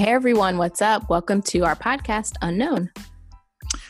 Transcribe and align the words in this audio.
Hey 0.00 0.12
everyone, 0.12 0.56
what's 0.56 0.80
up? 0.80 1.10
Welcome 1.10 1.42
to 1.42 1.66
our 1.66 1.76
podcast, 1.76 2.32
Unknown, 2.40 2.90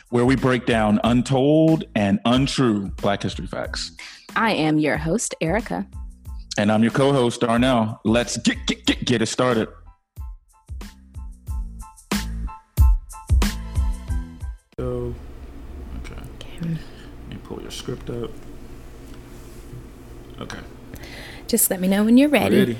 where 0.09 0.25
we 0.25 0.35
break 0.35 0.65
down 0.65 0.99
untold 1.05 1.85
and 1.95 2.19
untrue 2.25 2.89
Black 2.97 3.23
history 3.23 3.47
facts. 3.47 3.93
I 4.35 4.51
am 4.51 4.77
your 4.77 4.97
host, 4.97 5.35
Erica. 5.39 5.87
And 6.57 6.69
I'm 6.69 6.83
your 6.83 6.91
co 6.91 7.13
host, 7.13 7.39
Darnell. 7.39 8.01
Let's 8.03 8.35
get, 8.35 8.57
get, 8.67 8.85
get, 8.85 9.05
get 9.05 9.21
it 9.21 9.27
started. 9.27 9.69
So, 14.77 15.15
okay. 16.03 16.15
okay. 16.35 16.59
Let 16.59 17.29
me 17.29 17.37
pull 17.45 17.61
your 17.61 17.71
script 17.71 18.09
up. 18.09 18.31
Okay. 20.41 20.59
Just 21.47 21.69
let 21.69 21.79
me 21.79 21.87
know 21.87 22.03
when 22.03 22.17
you're 22.17 22.27
ready. 22.27 22.59
ready. 22.59 22.77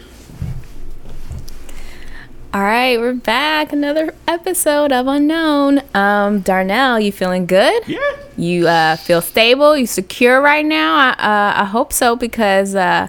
All 2.54 2.62
right, 2.62 3.00
we're 3.00 3.14
back. 3.14 3.72
Another 3.72 4.14
episode 4.28 4.92
of 4.92 5.08
Unknown. 5.08 5.82
Um, 5.94 6.42
Darnell, 6.42 7.00
you 7.00 7.14
feeling 7.14 7.46
good? 7.46 7.88
Yeah. 7.88 8.00
You 8.36 8.68
uh, 8.68 8.98
feel 8.98 9.22
stable? 9.22 9.78
You 9.78 9.88
secure 9.88 10.42
right 10.42 10.66
now? 10.66 10.96
I, 10.96 11.10
uh, 11.12 11.62
I 11.62 11.64
hope 11.64 11.94
so 11.94 12.18
because 12.18 12.76
uh, 12.76 13.08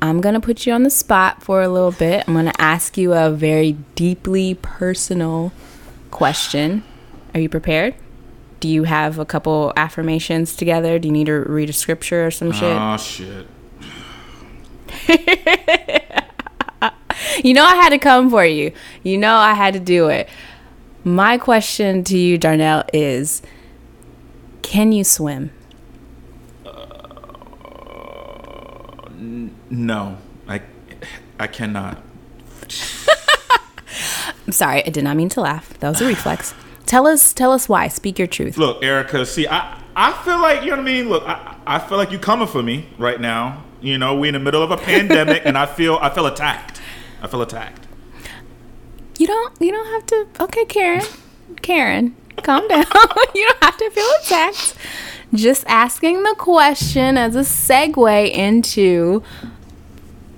I'm 0.00 0.22
gonna 0.22 0.40
put 0.40 0.64
you 0.64 0.72
on 0.72 0.82
the 0.84 0.88
spot 0.88 1.42
for 1.42 1.60
a 1.60 1.68
little 1.68 1.92
bit. 1.92 2.24
I'm 2.26 2.32
gonna 2.32 2.54
ask 2.56 2.96
you 2.96 3.12
a 3.12 3.30
very 3.30 3.72
deeply 3.96 4.54
personal 4.54 5.52
question. 6.10 6.82
Are 7.34 7.40
you 7.40 7.50
prepared? 7.50 7.94
Do 8.60 8.68
you 8.68 8.84
have 8.84 9.18
a 9.18 9.26
couple 9.26 9.74
affirmations 9.76 10.56
together? 10.56 10.98
Do 10.98 11.08
you 11.08 11.12
need 11.12 11.26
to 11.26 11.34
read 11.34 11.68
a 11.68 11.74
scripture 11.74 12.28
or 12.28 12.30
some 12.30 12.50
shit? 12.50 12.78
Oh 12.80 12.96
shit. 12.96 13.46
you 17.44 17.54
know 17.54 17.64
I 17.64 17.74
had 17.76 17.90
to 17.90 17.98
come 17.98 18.30
for 18.30 18.44
you. 18.44 18.72
You 19.02 19.18
know 19.18 19.34
I 19.34 19.54
had 19.54 19.74
to 19.74 19.80
do 19.80 20.08
it. 20.08 20.28
My 21.04 21.38
question 21.38 22.04
to 22.04 22.18
you, 22.18 22.36
Darnell, 22.38 22.84
is 22.92 23.42
can 24.62 24.92
you 24.92 25.02
swim? 25.04 25.50
Uh, 26.64 26.70
n- 29.08 29.54
no, 29.70 30.18
I, 30.46 30.60
I 31.38 31.46
cannot. 31.46 32.02
I'm 34.46 34.52
sorry, 34.52 34.84
I 34.84 34.90
did 34.90 35.04
not 35.04 35.16
mean 35.16 35.28
to 35.30 35.40
laugh. 35.40 35.78
That 35.80 35.88
was 35.88 36.00
a 36.00 36.06
reflex. 36.06 36.54
Tell 36.86 37.06
us, 37.06 37.32
tell 37.32 37.52
us 37.52 37.68
why. 37.68 37.88
Speak 37.88 38.18
your 38.18 38.26
truth. 38.26 38.58
Look, 38.58 38.82
Erica. 38.82 39.24
See, 39.24 39.46
I, 39.46 39.80
I 39.94 40.12
feel 40.24 40.40
like 40.40 40.62
you 40.62 40.70
know 40.70 40.76
what 40.76 40.82
I 40.82 40.84
mean. 40.84 41.08
Look, 41.08 41.22
I, 41.24 41.56
I 41.66 41.78
feel 41.78 41.96
like 41.98 42.10
you 42.10 42.18
coming 42.18 42.48
for 42.48 42.62
me 42.62 42.88
right 42.98 43.20
now. 43.20 43.64
You 43.80 43.96
know, 43.96 44.16
we 44.16 44.28
in 44.28 44.34
the 44.34 44.40
middle 44.40 44.62
of 44.62 44.70
a 44.70 44.76
pandemic, 44.76 45.42
and 45.46 45.56
I 45.56 45.66
feel, 45.66 45.98
I 46.02 46.10
feel 46.10 46.26
attacked. 46.26 46.79
I 47.22 47.26
feel 47.26 47.42
attacked. 47.42 47.86
You 49.18 49.26
don't. 49.26 49.60
You 49.60 49.70
don't 49.70 49.86
have 49.86 50.06
to. 50.06 50.44
Okay, 50.44 50.64
Karen. 50.64 51.06
Karen, 51.60 52.16
calm 52.42 52.66
down. 52.68 52.84
you 53.34 53.46
don't 53.46 53.64
have 53.64 53.76
to 53.76 53.90
feel 53.90 54.08
attacked. 54.22 54.74
Just 55.34 55.64
asking 55.66 56.22
the 56.22 56.34
question 56.38 57.18
as 57.18 57.36
a 57.36 57.40
segue 57.40 58.30
into 58.30 59.22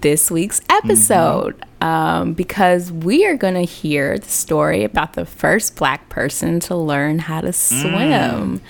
this 0.01 0.31
week's 0.31 0.61
episode. 0.69 1.57
Mm-hmm. 1.57 1.69
Um, 1.83 2.33
because 2.35 2.93
we 2.93 3.27
are 3.27 3.37
going 3.37 3.55
to 3.55 3.65
hear 3.65 4.17
the 4.17 4.29
story 4.29 4.85
about 4.85 5.15
the 5.15 5.25
first 5.25 5.75
black 5.75 6.09
person 6.09 6.61
to 6.61 6.77
learn 6.77 7.19
how 7.19 7.41
to 7.41 7.53
swim. 7.53 7.91
Mm. 7.93 8.61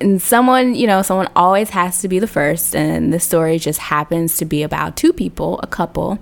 And 0.00 0.22
someone, 0.22 0.74
you 0.74 0.86
know, 0.86 1.02
someone 1.02 1.28
always 1.36 1.68
has 1.70 2.00
to 2.00 2.08
be 2.08 2.18
the 2.18 2.26
first. 2.26 2.74
And 2.74 3.12
this 3.12 3.24
story 3.24 3.58
just 3.58 3.78
happens 3.78 4.38
to 4.38 4.46
be 4.46 4.62
about 4.62 4.96
two 4.96 5.12
people, 5.12 5.60
a 5.62 5.66
couple 5.66 6.18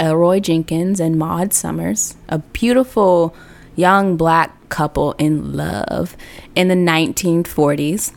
Elroy 0.00 0.40
Jenkins 0.40 0.98
and 0.98 1.18
Maud 1.18 1.52
Summers, 1.52 2.16
a 2.28 2.38
beautiful 2.38 3.34
young 3.76 4.16
black 4.16 4.68
couple 4.70 5.12
in 5.12 5.52
love 5.52 6.16
in 6.54 6.68
the 6.68 6.74
1940s. 6.74 8.12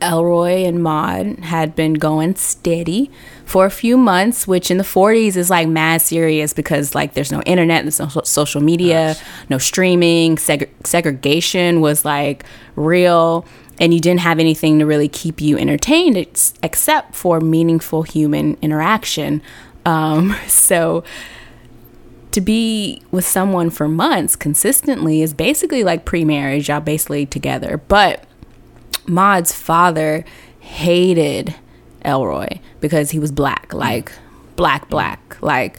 Elroy 0.00 0.64
and 0.64 0.82
Maud 0.82 1.38
had 1.40 1.74
been 1.74 1.94
going 1.94 2.34
steady 2.36 3.10
for 3.44 3.64
a 3.64 3.70
few 3.70 3.96
months, 3.96 4.46
which 4.46 4.70
in 4.70 4.76
the 4.76 4.84
40s 4.84 5.36
is 5.36 5.50
like 5.50 5.66
mad 5.66 6.02
serious 6.02 6.52
because 6.52 6.94
like 6.94 7.14
there's 7.14 7.32
no 7.32 7.42
internet, 7.42 7.84
there's 7.84 8.00
no 8.00 8.08
social 8.22 8.60
media, 8.60 9.16
no 9.48 9.58
streaming, 9.58 10.36
seg- 10.36 10.68
segregation 10.84 11.80
was 11.80 12.04
like 12.04 12.44
real, 12.76 13.46
and 13.80 13.94
you 13.94 14.00
didn't 14.00 14.20
have 14.20 14.38
anything 14.38 14.78
to 14.78 14.86
really 14.86 15.08
keep 15.08 15.40
you 15.40 15.56
entertained 15.58 16.16
ex- 16.18 16.54
except 16.62 17.14
for 17.14 17.40
meaningful 17.40 18.02
human 18.02 18.56
interaction. 18.60 19.42
Um, 19.84 20.36
so 20.46 21.04
to 22.30 22.40
be 22.40 23.00
with 23.12 23.24
someone 23.24 23.70
for 23.70 23.86
months 23.86 24.34
consistently 24.34 25.22
is 25.22 25.32
basically 25.32 25.84
like 25.84 26.04
pre-marriage. 26.04 26.68
Y'all 26.68 26.80
basically 26.80 27.26
together. 27.26 27.80
But 27.88 28.24
Maud's 29.06 29.52
father 29.52 30.24
hated 30.58 31.54
Elroy 32.02 32.58
because 32.80 33.10
he 33.10 33.18
was 33.18 33.30
black, 33.30 33.72
like 33.72 34.12
black, 34.56 34.88
black, 34.88 35.36
like 35.40 35.78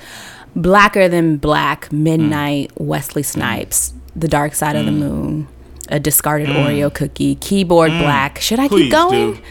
blacker 0.55 1.09
than 1.09 1.37
black, 1.37 1.91
midnight, 1.91 2.73
mm. 2.75 2.85
Wesley 2.85 3.23
Snipes, 3.23 3.93
The 4.15 4.27
Dark 4.27 4.55
Side 4.55 4.75
mm. 4.75 4.79
of 4.79 4.85
the 4.85 4.91
mm. 4.91 4.99
Moon, 4.99 5.47
a 5.89 5.99
discarded 5.99 6.49
mm. 6.49 6.65
Oreo 6.65 6.93
cookie, 6.93 7.35
keyboard 7.35 7.91
mm. 7.91 7.99
black. 7.99 8.39
Should 8.39 8.59
I 8.59 8.67
Please 8.67 8.83
keep 8.83 8.91
going? 8.91 9.33
Do. 9.33 9.41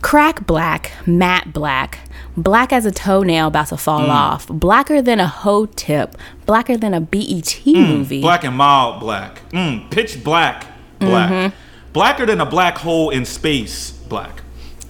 Crack 0.00 0.46
black, 0.46 0.92
matte 1.06 1.52
black, 1.52 2.00
black 2.36 2.72
as 2.72 2.86
a 2.86 2.90
toenail 2.90 3.48
about 3.48 3.68
to 3.68 3.76
fall 3.76 4.02
mm. 4.02 4.08
off, 4.08 4.46
blacker 4.48 5.02
than 5.02 5.20
a 5.20 5.26
hoe 5.26 5.66
tip, 5.66 6.16
blacker 6.46 6.76
than 6.76 6.94
a 6.94 7.00
BET 7.00 7.60
mm. 7.64 7.88
movie. 7.88 8.20
Black 8.20 8.44
and 8.44 8.56
mild 8.56 9.00
black. 9.00 9.48
Mm. 9.50 9.90
Pitch 9.90 10.22
black, 10.22 10.66
black. 10.98 11.30
Mm-hmm. 11.30 11.56
Blacker 11.92 12.24
than 12.24 12.40
a 12.40 12.46
black 12.46 12.78
hole 12.78 13.10
in 13.10 13.24
space, 13.24 13.90
black. 13.90 14.40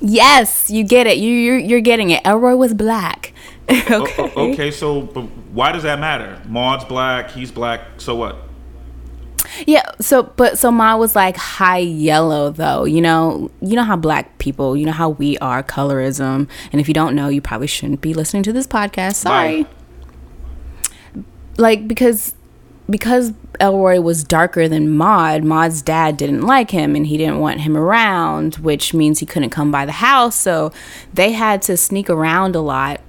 Yes, 0.01 0.71
you 0.71 0.85
get 0.85 1.07
it. 1.07 1.19
You 1.19 1.31
you're, 1.33 1.59
you're 1.59 1.81
getting 1.81 2.11
it. 2.11 2.25
Elroy 2.25 2.57
was 2.57 2.75
black. 2.75 3.33
okay. 3.71 4.33
O- 4.37 4.51
okay, 4.53 4.71
so 4.71 5.03
why 5.53 5.73
does 5.73 5.85
that 5.85 6.01
matter? 6.01 6.41
Maud's 6.49 6.85
black, 6.85 7.31
he's 7.31 7.53
black. 7.53 7.81
So 7.99 8.17
what? 8.17 8.37
Yeah, 9.67 9.83
so 10.01 10.23
but 10.23 10.59
so 10.59 10.71
mine 10.71 10.99
was 10.99 11.15
like 11.15 11.37
high 11.37 11.79
yellow 11.79 12.51
though. 12.51 12.85
You 12.85 13.01
know, 13.01 13.51
you 13.61 13.77
know 13.77 13.85
how 13.85 13.97
black 13.97 14.39
people, 14.39 14.77
you 14.77 14.87
know 14.87 14.93
how 14.93 15.11
we 15.11 15.39
are 15.39 15.63
colorism, 15.63 16.49
and 16.73 16.81
if 16.81 16.89
you 16.89 16.95
don't 16.95 17.15
know, 17.15 17.29
you 17.29 17.41
probably 17.41 17.67
shouldn't 17.67 18.01
be 18.01 18.15
listening 18.15 18.43
to 18.45 18.53
this 18.53 18.67
podcast. 18.67 19.17
Sorry. 19.17 19.65
Bye. 19.65 19.71
Like 21.59 21.87
because 21.87 22.35
because 22.89 23.33
Elroy 23.61 24.01
was 24.01 24.25
darker 24.25 24.69
than 24.69 24.91
Maud, 24.91 25.45
Maud's 25.45 25.83
dad 25.83 26.17
didn't 26.17 26.43
like 26.43 26.71
him 26.71 26.97
and 26.97 27.07
he 27.07 27.17
didn't 27.17 27.39
want 27.39 27.61
him 27.61 27.77
around, 27.77 28.57
which 28.57 28.93
means 28.93 29.21
he 29.21 29.27
couldn't 29.27 29.51
come 29.51 29.71
by 29.71 29.87
the 29.87 29.93
house. 29.93 30.37
So 30.37 30.73
they 31.13 31.33
had 31.33 31.63
to 31.63 31.77
sneak 31.77 32.11
around 32.11 32.57
a 32.57 32.61
lot 32.61 33.01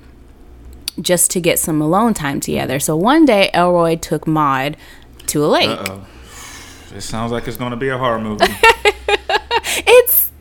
just 1.02 1.32
to 1.32 1.42
get 1.42 1.60
some 1.60 1.82
alone 1.82 2.14
time 2.14 2.40
together. 2.40 2.80
So 2.80 2.96
one 2.96 3.26
day 3.26 3.50
Elroy 3.54 3.96
took 3.96 4.28
Maud 4.28 4.78
to 5.28 5.44
a 5.44 5.48
lake. 5.48 5.70
Uh-oh. 5.70 6.06
It 6.94 7.02
sounds 7.02 7.32
like 7.32 7.48
it's 7.48 7.58
going 7.58 7.72
to 7.72 7.78
be 7.78 7.90
a 7.90 7.98
horror 7.98 8.20
movie. 8.20 8.46
it's 9.88 10.32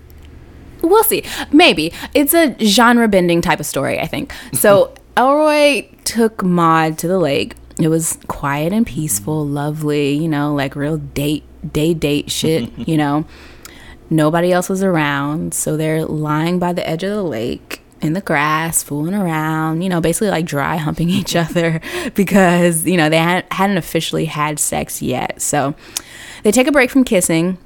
we'll 0.82 1.04
see. 1.04 1.24
Maybe 1.50 1.92
it's 2.14 2.34
a 2.34 2.54
genre 2.58 3.08
bending 3.08 3.40
type 3.40 3.60
of 3.60 3.66
story. 3.66 3.98
I 3.98 4.06
think 4.06 4.32
so. 4.52 4.94
Elroy 5.16 5.88
took 6.04 6.42
Maud 6.42 6.96
to 6.98 7.08
the 7.08 7.18
lake. 7.18 7.54
It 7.78 7.88
was 7.88 8.18
quiet 8.28 8.72
and 8.72 8.86
peaceful, 8.86 9.46
lovely. 9.46 10.14
You 10.14 10.28
know, 10.28 10.54
like 10.54 10.74
real 10.74 10.96
date 10.98 11.44
day 11.70 11.94
date 11.94 12.30
shit. 12.30 12.70
you 12.88 12.96
know, 12.96 13.26
nobody 14.10 14.52
else 14.52 14.68
was 14.68 14.82
around, 14.82 15.54
so 15.54 15.76
they're 15.76 16.04
lying 16.04 16.58
by 16.58 16.72
the 16.72 16.86
edge 16.88 17.02
of 17.02 17.10
the 17.10 17.22
lake 17.22 17.81
in 18.02 18.12
the 18.12 18.20
grass, 18.20 18.82
fooling 18.82 19.14
around, 19.14 19.82
you 19.82 19.88
know, 19.88 20.00
basically 20.00 20.28
like 20.28 20.44
dry 20.44 20.76
humping 20.76 21.08
each 21.20 21.36
other 21.36 21.80
because, 22.14 22.84
you 22.86 22.96
know, 22.96 23.08
they 23.08 23.18
hadn't, 23.18 23.52
hadn't 23.52 23.76
officially 23.76 24.26
had 24.26 24.58
sex 24.58 25.00
yet. 25.00 25.40
So 25.40 25.74
they 26.42 26.50
take 26.50 26.66
a 26.66 26.72
break 26.72 26.90
from 26.90 27.04
kissing, 27.04 27.58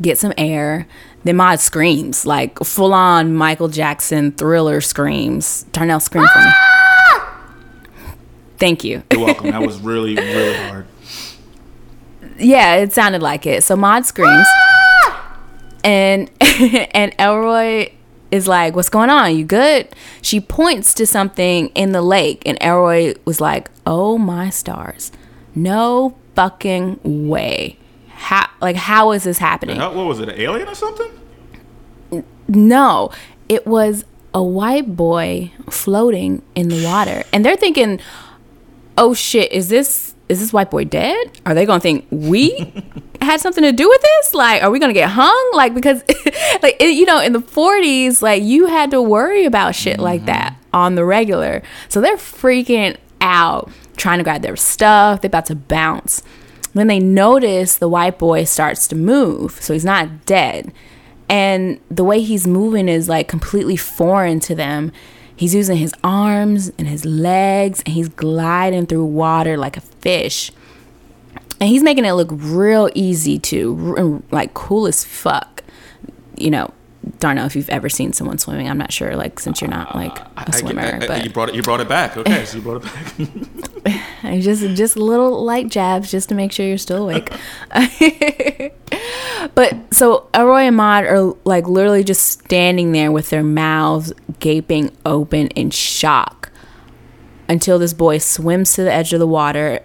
get 0.00 0.18
some 0.18 0.32
air. 0.36 0.86
Then 1.24 1.36
Maud 1.36 1.60
screams, 1.60 2.24
like 2.24 2.58
full 2.60 2.94
on 2.94 3.34
Michael 3.34 3.68
Jackson 3.68 4.32
thriller 4.32 4.80
screams. 4.80 5.64
Darnell, 5.72 6.00
scream 6.00 6.26
for 6.32 6.38
me. 6.38 6.44
Ah! 6.46 7.42
Thank 8.58 8.84
you. 8.84 9.02
You're 9.12 9.24
welcome. 9.24 9.50
That 9.50 9.62
was 9.62 9.78
really, 9.80 10.14
really 10.14 10.56
hard. 10.56 10.86
Yeah, 12.38 12.76
it 12.76 12.92
sounded 12.92 13.22
like 13.22 13.44
it. 13.44 13.64
So 13.64 13.76
Maud 13.76 14.06
screams. 14.06 14.46
Ah! 14.48 14.76
and 15.86 16.30
and 16.40 17.14
Elroy 17.18 17.90
is 18.30 18.48
like, 18.48 18.74
"What's 18.76 18.88
going 18.88 19.10
on? 19.10 19.36
You 19.36 19.44
good?" 19.44 19.88
She 20.22 20.40
points 20.40 20.94
to 20.94 21.06
something 21.06 21.68
in 21.68 21.92
the 21.92 22.02
lake, 22.02 22.42
and 22.46 22.58
Elroy 22.60 23.14
was 23.24 23.40
like, 23.40 23.70
"Oh 23.86 24.18
my 24.18 24.50
stars, 24.50 25.12
no 25.54 26.16
fucking 26.34 27.00
way! 27.04 27.78
How 28.08 28.48
like 28.60 28.76
how 28.76 29.12
is 29.12 29.24
this 29.24 29.38
happening?" 29.38 29.76
Hell, 29.76 29.94
what 29.94 30.06
was 30.06 30.20
it? 30.20 30.28
An 30.28 30.40
alien 30.40 30.68
or 30.68 30.74
something? 30.74 32.24
No, 32.48 33.10
it 33.48 33.66
was 33.66 34.04
a 34.32 34.42
white 34.42 34.96
boy 34.96 35.50
floating 35.70 36.42
in 36.54 36.68
the 36.68 36.84
water, 36.84 37.22
and 37.32 37.44
they're 37.44 37.56
thinking, 37.56 38.00
oh 38.98 39.14
shit, 39.14 39.50
is 39.52 39.68
this 39.68 40.14
is 40.28 40.40
this 40.40 40.52
white 40.52 40.70
boy 40.70 40.84
dead? 40.84 41.40
Are 41.46 41.54
they 41.54 41.66
gonna 41.66 41.80
think 41.80 42.06
we 42.10 42.72
had 43.26 43.40
something 43.40 43.62
to 43.62 43.72
do 43.72 43.88
with 43.88 44.00
this? 44.00 44.34
Like, 44.34 44.62
are 44.62 44.70
we 44.70 44.78
gonna 44.78 44.92
get 44.92 45.10
hung? 45.10 45.50
Like, 45.54 45.74
because, 45.74 46.02
like, 46.62 46.76
it, 46.80 46.94
you 46.94 47.04
know, 47.04 47.20
in 47.20 47.32
the 47.32 47.40
40s, 47.40 48.22
like, 48.22 48.42
you 48.42 48.66
had 48.66 48.90
to 48.92 49.02
worry 49.02 49.44
about 49.44 49.74
shit 49.74 49.98
like 49.98 50.20
mm-hmm. 50.20 50.26
that 50.26 50.56
on 50.72 50.94
the 50.94 51.04
regular. 51.04 51.62
So 51.88 52.00
they're 52.00 52.16
freaking 52.16 52.96
out, 53.20 53.70
trying 53.96 54.18
to 54.18 54.24
grab 54.24 54.42
their 54.42 54.56
stuff. 54.56 55.20
They're 55.20 55.28
about 55.28 55.46
to 55.46 55.54
bounce. 55.54 56.22
Then 56.74 56.88
they 56.88 56.98
notice 56.98 57.76
the 57.76 57.88
white 57.88 58.18
boy 58.18 58.44
starts 58.44 58.86
to 58.88 58.96
move. 58.96 59.52
So 59.62 59.72
he's 59.72 59.84
not 59.84 60.26
dead. 60.26 60.72
And 61.28 61.80
the 61.90 62.04
way 62.04 62.20
he's 62.20 62.46
moving 62.46 62.88
is 62.88 63.08
like 63.08 63.28
completely 63.28 63.76
foreign 63.76 64.40
to 64.40 64.54
them. 64.54 64.92
He's 65.34 65.54
using 65.54 65.78
his 65.78 65.94
arms 66.04 66.70
and 66.78 66.86
his 66.86 67.04
legs 67.04 67.82
and 67.84 67.94
he's 67.94 68.08
gliding 68.08 68.86
through 68.86 69.06
water 69.06 69.56
like 69.56 69.76
a 69.76 69.80
fish. 69.80 70.50
And 71.60 71.68
he's 71.68 71.82
making 71.82 72.04
it 72.04 72.12
look 72.12 72.28
real 72.30 72.90
easy 72.94 73.38
too, 73.38 74.22
like 74.30 74.54
cool 74.54 74.86
as 74.86 75.04
fuck. 75.04 75.62
You 76.36 76.50
know, 76.50 76.72
don't 77.18 77.36
know 77.36 77.44
if 77.44 77.54
you've 77.54 77.70
ever 77.70 77.88
seen 77.88 78.12
someone 78.12 78.38
swimming. 78.38 78.68
I'm 78.68 78.78
not 78.78 78.92
sure, 78.92 79.16
like 79.16 79.38
since 79.40 79.60
you're 79.60 79.70
not 79.70 79.94
like 79.94 80.18
uh, 80.20 80.44
a 80.48 80.52
swimmer. 80.52 80.82
I, 80.82 80.90
I, 80.90 80.96
I, 80.96 81.06
but 81.06 81.24
you 81.24 81.30
brought 81.30 81.48
it. 81.48 81.54
You 81.54 81.62
brought 81.62 81.80
it 81.80 81.88
back. 81.88 82.16
Okay, 82.16 82.44
so 82.44 82.58
you 82.58 82.62
brought 82.62 82.84
it 82.84 83.84
back. 83.84 84.02
just 84.40 84.62
just 84.76 84.96
little 84.96 85.44
light 85.44 85.68
jabs 85.68 86.10
just 86.10 86.28
to 86.30 86.34
make 86.34 86.52
sure 86.52 86.66
you're 86.66 86.78
still 86.78 87.04
awake. 87.04 87.32
but 89.54 89.94
so 89.94 90.28
Elroy 90.34 90.62
and 90.62 90.76
Maud 90.76 91.04
are 91.04 91.34
like 91.44 91.68
literally 91.68 92.02
just 92.04 92.26
standing 92.26 92.92
there 92.92 93.12
with 93.12 93.30
their 93.30 93.44
mouths 93.44 94.12
gaping 94.40 94.90
open 95.04 95.48
in 95.48 95.70
shock 95.70 96.50
until 97.48 97.78
this 97.78 97.94
boy 97.94 98.18
swims 98.18 98.72
to 98.74 98.82
the 98.82 98.92
edge 98.92 99.12
of 99.12 99.20
the 99.20 99.26
water, 99.26 99.80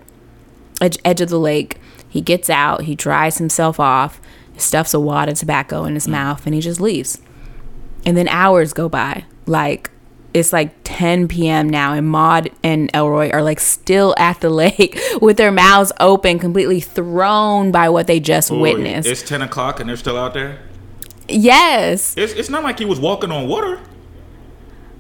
edge, 0.82 0.98
edge 1.06 1.22
of 1.22 1.30
the 1.30 1.40
lake. 1.40 1.78
He 2.10 2.20
gets 2.20 2.50
out. 2.50 2.84
He 2.84 2.96
dries 2.96 3.38
himself 3.38 3.80
off 3.80 4.20
stuffs 4.62 4.94
a 4.94 5.00
wad 5.00 5.30
of 5.30 5.38
tobacco 5.38 5.84
in 5.86 5.96
his 5.96 6.08
mm. 6.08 6.12
mouth 6.12 6.46
and 6.46 6.56
he 6.56 6.62
just 6.62 6.80
leaves. 6.80 7.20
And 8.06 8.16
then 8.18 8.28
hours 8.28 8.74
go 8.74 8.90
by. 8.90 9.26
Like 9.46 9.90
it's 10.34 10.54
like 10.54 10.74
10 10.86 11.28
p.m. 11.28 11.70
now, 11.70 11.94
and 11.94 12.08
Maud 12.08 12.52
and 12.64 12.90
Elroy 12.94 13.32
are 13.32 13.44
like 13.44 13.60
still 13.60 14.16
at 14.18 14.40
the 14.40 14.50
lake 14.64 14.98
with 15.22 15.36
their 15.36 15.52
mouths 15.52 15.92
open, 16.00 16.40
completely 16.40 16.80
thrown 16.80 17.72
by 17.72 17.90
what 17.90 18.08
they 18.08 18.20
just 18.20 18.50
Boy, 18.50 18.62
witnessed. 18.62 19.10
It's 19.10 19.24
10 19.24 19.42
o'clock 19.42 19.80
and 19.80 19.90
they're 19.90 19.98
still 19.98 20.18
out 20.18 20.34
there? 20.34 20.60
Yes. 21.28 22.16
It's, 22.18 22.34
it's 22.34 22.50
not 22.50 22.64
like 22.64 22.80
he 22.80 22.86
was 22.86 23.00
walking 23.00 23.32
on 23.32 23.48
water. 23.48 23.82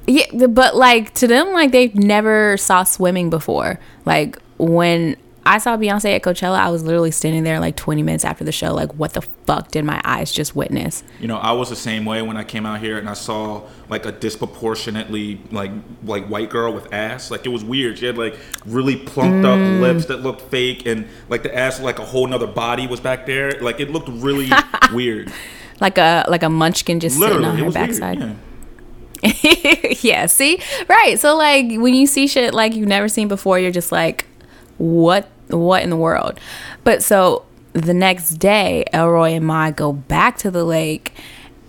Yeah, 0.06 0.48
but 0.48 0.75
like 0.75 1.13
to 1.16 1.28
them, 1.28 1.54
like 1.54 1.72
they've 1.72 1.95
never 1.95 2.57
saw 2.57 2.83
swimming 2.83 3.30
before. 3.30 3.80
Like 4.06 4.38
when 4.57 5.16
I 5.43 5.57
saw 5.57 5.75
Beyonce 5.75 6.15
at 6.15 6.21
Coachella. 6.21 6.59
I 6.59 6.69
was 6.69 6.83
literally 6.83 7.09
standing 7.09 7.43
there 7.43 7.59
like 7.59 7.75
20 7.75 8.03
minutes 8.03 8.23
after 8.23 8.43
the 8.43 8.51
show. 8.51 8.73
Like, 8.73 8.93
what 8.93 9.13
the 9.13 9.21
fuck 9.21 9.71
did 9.71 9.83
my 9.83 9.99
eyes 10.03 10.31
just 10.31 10.55
witness? 10.55 11.03
You 11.19 11.27
know, 11.27 11.38
I 11.38 11.51
was 11.53 11.69
the 11.69 11.75
same 11.75 12.05
way 12.05 12.21
when 12.21 12.38
I 12.38 12.43
came 12.43 12.65
out 12.65 12.79
here 12.79 12.99
and 12.99 13.09
I 13.09 13.13
saw 13.13 13.63
like 13.89 14.05
a 14.05 14.11
disproportionately 14.11 15.41
like 15.51 15.71
like 16.03 16.27
white 16.27 16.49
girl 16.51 16.73
with 16.73 16.93
ass. 16.93 17.31
Like 17.31 17.45
it 17.45 17.49
was 17.49 17.63
weird. 17.63 17.97
She 17.97 18.05
had 18.05 18.17
like 18.17 18.35
really 18.65 18.95
plumped 18.95 19.45
mm. 19.45 19.77
up 19.77 19.81
lips 19.81 20.05
that 20.05 20.17
looked 20.17 20.41
fake, 20.41 20.85
and 20.85 21.07
like 21.27 21.41
the 21.41 21.55
ass 21.55 21.79
like 21.79 21.97
a 21.97 22.05
whole 22.05 22.27
nother 22.27 22.47
body 22.47 22.85
was 22.85 22.99
back 22.99 23.25
there. 23.25 23.59
Like 23.61 23.79
it 23.79 23.89
looked 23.89 24.09
really 24.09 24.51
weird. 24.94 25.31
Like 25.79 25.97
a 25.97 26.25
like 26.27 26.44
a 26.44 26.49
munchkin 26.49 26.99
just 26.99 27.17
literally, 27.17 27.45
sitting 27.45 27.65
on 27.65 27.65
her 27.65 27.71
backside. 27.71 28.19
Weird, 28.19 28.29
yeah. 28.31 28.37
yeah, 30.01 30.25
see? 30.25 30.61
Right. 30.87 31.19
So 31.19 31.35
like 31.35 31.65
when 31.71 31.94
you 31.94 32.05
see 32.05 32.27
shit 32.27 32.53
like 32.53 32.75
you've 32.75 32.87
never 32.87 33.07
seen 33.07 33.27
before, 33.27 33.59
you're 33.59 33.71
just 33.71 33.91
like, 33.91 34.25
what 34.81 35.30
what 35.50 35.83
in 35.83 35.89
the 35.89 35.98
world? 35.98 36.39
But 36.83 37.04
so 37.04 37.45
the 37.74 37.94
next 37.94 38.31
day, 38.31 38.86
Elroy 38.94 39.31
and 39.31 39.45
Maud 39.45 39.75
go 39.75 39.94
back 39.94 40.38
to 40.39 40.51
the 40.51 40.63
lake 40.63 41.13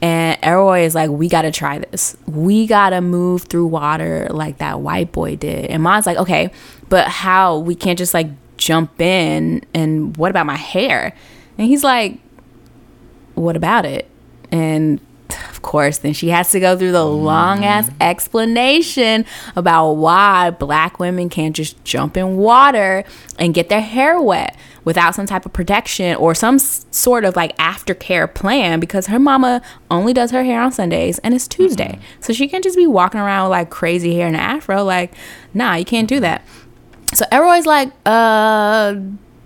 and 0.00 0.36
Elroy 0.42 0.80
is 0.80 0.94
like, 0.94 1.10
we 1.10 1.28
gotta 1.28 1.52
try 1.52 1.78
this. 1.78 2.16
We 2.26 2.66
gotta 2.66 3.00
move 3.00 3.42
through 3.42 3.68
water 3.68 4.26
like 4.30 4.58
that 4.58 4.80
white 4.80 5.12
boy 5.12 5.36
did. 5.36 5.66
And 5.66 5.82
Maud's 5.82 6.06
like, 6.06 6.18
okay, 6.18 6.50
but 6.88 7.06
how? 7.06 7.58
We 7.58 7.74
can't 7.74 7.98
just 7.98 8.14
like 8.14 8.28
jump 8.56 9.00
in. 9.00 9.64
And 9.74 10.16
what 10.16 10.30
about 10.30 10.46
my 10.46 10.56
hair? 10.56 11.14
And 11.56 11.66
he's 11.66 11.84
like, 11.84 12.18
what 13.34 13.56
about 13.56 13.84
it? 13.84 14.08
And 14.50 15.00
of 15.62 15.70
course, 15.70 15.98
then 15.98 16.12
she 16.12 16.30
has 16.30 16.50
to 16.50 16.58
go 16.58 16.76
through 16.76 16.90
the 16.90 17.06
long 17.06 17.64
ass 17.64 17.88
explanation 18.00 19.24
about 19.54 19.92
why 19.92 20.50
black 20.50 20.98
women 20.98 21.28
can't 21.28 21.54
just 21.54 21.82
jump 21.84 22.16
in 22.16 22.36
water 22.36 23.04
and 23.38 23.54
get 23.54 23.68
their 23.68 23.80
hair 23.80 24.20
wet 24.20 24.56
without 24.84 25.14
some 25.14 25.24
type 25.24 25.46
of 25.46 25.52
protection 25.52 26.16
or 26.16 26.34
some 26.34 26.58
sort 26.58 27.24
of 27.24 27.36
like 27.36 27.56
aftercare 27.58 28.32
plan 28.34 28.80
because 28.80 29.06
her 29.06 29.20
mama 29.20 29.62
only 29.88 30.12
does 30.12 30.32
her 30.32 30.42
hair 30.42 30.60
on 30.60 30.72
Sundays 30.72 31.20
and 31.20 31.32
it's 31.32 31.46
Tuesday. 31.46 31.96
So 32.18 32.32
she 32.32 32.48
can't 32.48 32.64
just 32.64 32.76
be 32.76 32.88
walking 32.88 33.20
around 33.20 33.44
with 33.44 33.52
like 33.52 33.70
crazy 33.70 34.16
hair 34.16 34.26
and 34.26 34.36
afro. 34.36 34.82
Like, 34.82 35.12
nah, 35.54 35.76
you 35.76 35.84
can't 35.84 36.08
do 36.08 36.18
that. 36.18 36.44
So 37.14 37.24
Elroy's 37.30 37.66
like, 37.66 37.92
uh, 38.04 38.96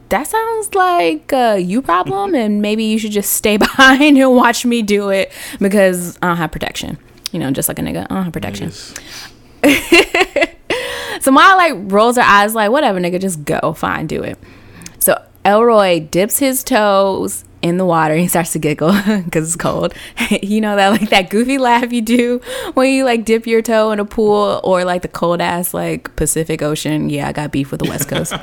that 0.08 0.26
sounds 0.26 0.75
like 0.75 1.32
a 1.32 1.58
you 1.58 1.82
problem 1.82 2.35
and 2.35 2.62
maybe 2.62 2.85
you 2.85 2.99
should 2.99 3.12
just 3.12 3.32
stay 3.32 3.56
behind 3.56 4.19
and 4.19 4.35
watch 4.35 4.64
me 4.64 4.82
do 4.82 5.11
it 5.11 5.32
because 5.58 6.17
I 6.23 6.29
don't 6.29 6.37
have 6.37 6.53
protection. 6.53 6.99
You 7.32 7.41
know, 7.41 7.50
just 7.50 7.69
like 7.69 7.79
a 7.79 7.82
nigga, 7.82 8.06
I 8.08 8.14
don't 8.14 8.25
have 8.25 8.32
protection. 8.32 8.70
so 11.20 11.31
Maya 11.31 11.56
like 11.56 11.75
rolls 11.93 12.17
her 12.17 12.23
eyes 12.23 12.55
like, 12.55 12.70
whatever, 12.70 13.00
nigga, 13.00 13.20
just 13.20 13.44
go. 13.44 13.73
Fine, 13.73 14.06
do 14.06 14.23
it. 14.23 14.38
So 14.99 15.20
Elroy 15.44 16.00
dips 16.00 16.38
his 16.38 16.64
toes 16.64 17.44
in 17.62 17.79
the 17.79 17.85
water. 17.85 18.14
He 18.14 18.29
starts 18.29 18.53
to 18.53 18.58
giggle 18.58 18.93
because 19.25 19.49
it's 19.49 19.56
cold. 19.56 19.94
you 20.43 20.61
know 20.61 20.76
that 20.76 20.88
like 20.88 21.11
that 21.11 21.31
goofy 21.31 21.58
laugh 21.58 21.93
you 21.93 22.03
do 22.03 22.41
when 22.75 22.93
you 22.93 23.05
like 23.05 23.25
dip 23.25 23.47
your 23.47 23.62
toe 23.62 23.91
in 23.91 24.00
a 24.00 24.05
pool 24.05 24.61
or 24.62 24.85
like 24.85 25.03
the 25.03 25.08
cold 25.08 25.41
ass 25.41 25.75
like 25.75 26.14
Pacific 26.17 26.62
Ocean. 26.62 27.11
Yeah, 27.11 27.29
I 27.29 27.32
got 27.32 27.50
beef 27.50 27.70
with 27.70 27.81
the 27.81 27.88
West 27.88 28.08
Coast. 28.08 28.35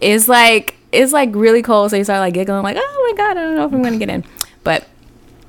it's 0.00 0.28
like 0.28 0.76
it's 0.94 1.12
like 1.12 1.34
really 1.34 1.62
cold, 1.62 1.90
so 1.90 1.96
you 1.96 2.04
start 2.04 2.20
like 2.20 2.34
giggling, 2.34 2.62
like, 2.62 2.76
oh 2.78 3.10
my 3.10 3.16
god, 3.16 3.36
I 3.36 3.42
don't 3.42 3.56
know 3.56 3.66
if 3.66 3.72
I'm 3.72 3.82
gonna 3.82 3.98
get 3.98 4.08
in. 4.08 4.24
But 4.62 4.86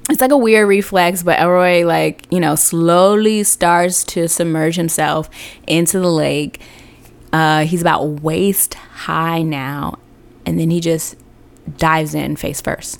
it's 0.09 0.21
like 0.21 0.31
a 0.31 0.37
weird 0.37 0.67
reflex, 0.67 1.23
but 1.23 1.39
Elroy 1.39 1.85
like, 1.85 2.27
you 2.31 2.39
know, 2.39 2.55
slowly 2.55 3.43
starts 3.43 4.03
to 4.05 4.27
submerge 4.27 4.75
himself 4.75 5.29
into 5.67 5.99
the 5.99 6.11
lake. 6.11 6.61
Uh, 7.33 7.65
he's 7.65 7.81
about 7.81 8.21
waist 8.21 8.75
high 8.75 9.41
now, 9.41 9.97
and 10.45 10.59
then 10.59 10.69
he 10.69 10.79
just 10.79 11.15
dives 11.77 12.13
in 12.13 12.35
face 12.35 12.61
first. 12.61 12.99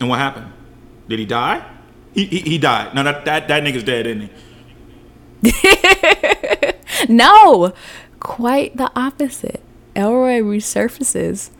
And 0.00 0.08
what 0.08 0.18
happened? 0.18 0.52
Did 1.08 1.18
he 1.18 1.26
die? 1.26 1.64
He, 2.14 2.24
he, 2.26 2.38
he 2.40 2.58
died. 2.58 2.94
No, 2.94 3.02
that, 3.02 3.24
that, 3.24 3.48
that 3.48 3.62
nigga's 3.62 3.84
dead, 3.84 4.06
isn't 4.06 4.30
he? 5.42 6.72
no, 7.08 7.72
quite 8.18 8.76
the 8.76 8.90
opposite. 8.96 9.62
Elroy 9.94 10.40
resurfaces 10.40 11.50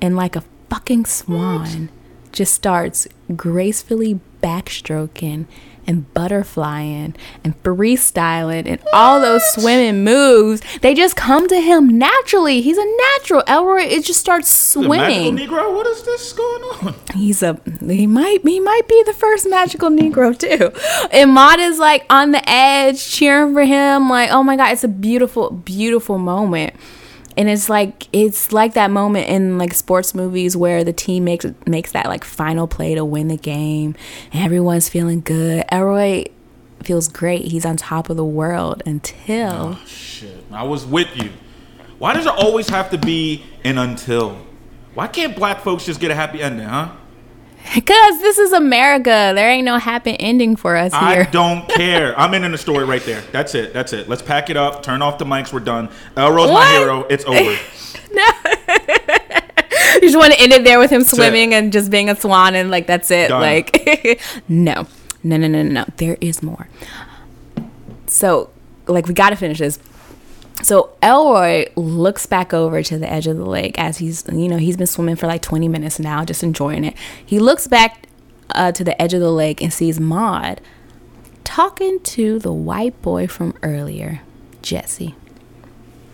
and, 0.00 0.16
like 0.16 0.36
a 0.36 0.44
fucking 0.68 1.06
swan, 1.06 1.90
just 2.32 2.54
starts 2.54 3.08
gracefully 3.34 4.20
backstroking 4.42 5.46
and 5.86 6.12
butterflying 6.14 7.14
and 7.44 7.62
freestyling 7.62 8.66
and 8.66 8.80
all 8.92 9.20
those 9.20 9.42
swimming 9.52 10.04
moves. 10.04 10.60
They 10.80 10.94
just 10.94 11.16
come 11.16 11.46
to 11.48 11.60
him 11.60 11.98
naturally. 11.98 12.60
He's 12.60 12.78
a 12.78 12.84
natural. 12.84 13.42
Elroy 13.46 13.82
it 13.82 14.04
just 14.04 14.20
starts 14.20 14.50
swimming. 14.50 15.36
Negro, 15.36 15.74
what 15.74 15.86
is 15.86 16.02
this 16.02 16.32
going 16.32 16.62
on? 16.62 16.94
He's 17.14 17.42
a 17.42 17.60
he 17.86 18.06
might 18.06 18.42
he 18.42 18.60
might 18.60 18.88
be 18.88 19.02
the 19.04 19.12
first 19.12 19.48
magical 19.48 19.90
Negro 19.90 20.36
too. 20.38 20.72
And 21.12 21.32
Maud 21.32 21.60
is 21.60 21.78
like 21.78 22.04
on 22.10 22.32
the 22.32 22.48
edge 22.48 23.08
cheering 23.08 23.54
for 23.54 23.64
him, 23.64 24.10
like, 24.10 24.30
oh 24.30 24.42
my 24.42 24.56
god, 24.56 24.72
it's 24.72 24.84
a 24.84 24.88
beautiful, 24.88 25.50
beautiful 25.50 26.18
moment 26.18 26.74
and 27.36 27.48
it's 27.48 27.68
like 27.68 28.08
it's 28.12 28.52
like 28.52 28.74
that 28.74 28.90
moment 28.90 29.28
in 29.28 29.58
like 29.58 29.74
sports 29.74 30.14
movies 30.14 30.56
where 30.56 30.84
the 30.84 30.92
team 30.92 31.24
makes 31.24 31.46
makes 31.66 31.92
that 31.92 32.06
like 32.06 32.24
final 32.24 32.66
play 32.66 32.94
to 32.94 33.04
win 33.04 33.28
the 33.28 33.36
game. 33.36 33.94
Everyone's 34.32 34.88
feeling 34.88 35.20
good. 35.20 35.64
Elroy 35.70 36.24
feels 36.82 37.08
great. 37.08 37.46
He's 37.46 37.66
on 37.66 37.76
top 37.76 38.10
of 38.10 38.16
the 38.16 38.24
world 38.24 38.82
until 38.86 39.78
oh, 39.80 39.86
shit. 39.86 40.44
I 40.52 40.62
was 40.62 40.86
with 40.86 41.14
you. 41.16 41.30
Why 41.98 42.12
does 42.12 42.26
it 42.26 42.32
always 42.32 42.68
have 42.68 42.90
to 42.90 42.98
be 42.98 43.44
an 43.64 43.78
until? 43.78 44.38
Why 44.94 45.06
can't 45.06 45.36
black 45.36 45.60
folks 45.60 45.84
just 45.84 46.00
get 46.00 46.10
a 46.10 46.14
happy 46.14 46.42
ending 46.42 46.66
huh 46.66 46.92
because 47.74 48.20
this 48.20 48.38
is 48.38 48.52
America. 48.52 49.32
There 49.34 49.50
ain't 49.50 49.64
no 49.64 49.78
happy 49.78 50.18
ending 50.18 50.56
for 50.56 50.76
us 50.76 50.92
here. 50.92 51.26
I 51.26 51.30
don't 51.30 51.68
care. 51.68 52.18
I'm 52.18 52.34
ending 52.34 52.52
the 52.52 52.58
story 52.58 52.84
right 52.84 53.02
there. 53.02 53.22
That's 53.32 53.54
it. 53.54 53.72
That's 53.72 53.92
it. 53.92 54.08
Let's 54.08 54.22
pack 54.22 54.50
it 54.50 54.56
up. 54.56 54.82
Turn 54.82 55.02
off 55.02 55.18
the 55.18 55.24
mics. 55.24 55.52
We're 55.52 55.60
done. 55.60 55.88
Elroy's 56.16 56.50
my 56.50 56.66
hero. 56.72 57.06
It's 57.08 57.24
over. 57.24 57.38
no. 58.12 58.24
you 59.94 60.00
just 60.00 60.16
want 60.16 60.32
to 60.32 60.40
end 60.40 60.52
it 60.52 60.64
there 60.64 60.78
with 60.78 60.90
him 60.90 61.04
swimming 61.04 61.54
and 61.54 61.72
just 61.72 61.90
being 61.90 62.08
a 62.08 62.16
swan 62.16 62.54
and 62.54 62.70
like 62.70 62.86
that's 62.86 63.10
it. 63.10 63.28
Done. 63.28 63.40
Like 63.40 64.20
no. 64.48 64.86
No, 65.22 65.36
no, 65.36 65.48
no, 65.48 65.62
no, 65.62 65.70
no. 65.70 65.84
There 65.96 66.16
is 66.20 66.42
more. 66.42 66.68
So, 68.06 68.50
like 68.86 69.08
we 69.08 69.14
got 69.14 69.30
to 69.30 69.36
finish 69.36 69.58
this. 69.58 69.78
So 70.62 70.96
Elroy 71.02 71.66
looks 71.76 72.26
back 72.26 72.54
over 72.54 72.82
to 72.82 72.98
the 72.98 73.10
edge 73.10 73.26
of 73.26 73.36
the 73.36 73.44
lake 73.44 73.78
as 73.78 73.98
he's, 73.98 74.24
you 74.32 74.48
know, 74.48 74.56
he's 74.56 74.76
been 74.76 74.86
swimming 74.86 75.16
for 75.16 75.26
like 75.26 75.42
20 75.42 75.68
minutes 75.68 75.98
now, 75.98 76.24
just 76.24 76.42
enjoying 76.42 76.84
it. 76.84 76.94
He 77.24 77.38
looks 77.38 77.66
back 77.66 78.08
uh, 78.50 78.72
to 78.72 78.82
the 78.82 79.00
edge 79.00 79.14
of 79.14 79.20
the 79.20 79.30
lake 79.30 79.62
and 79.62 79.72
sees 79.72 80.00
Maud 80.00 80.60
talking 81.44 82.00
to 82.00 82.38
the 82.38 82.52
white 82.52 83.00
boy 83.02 83.26
from 83.26 83.54
earlier, 83.62 84.20
Jesse. 84.62 85.14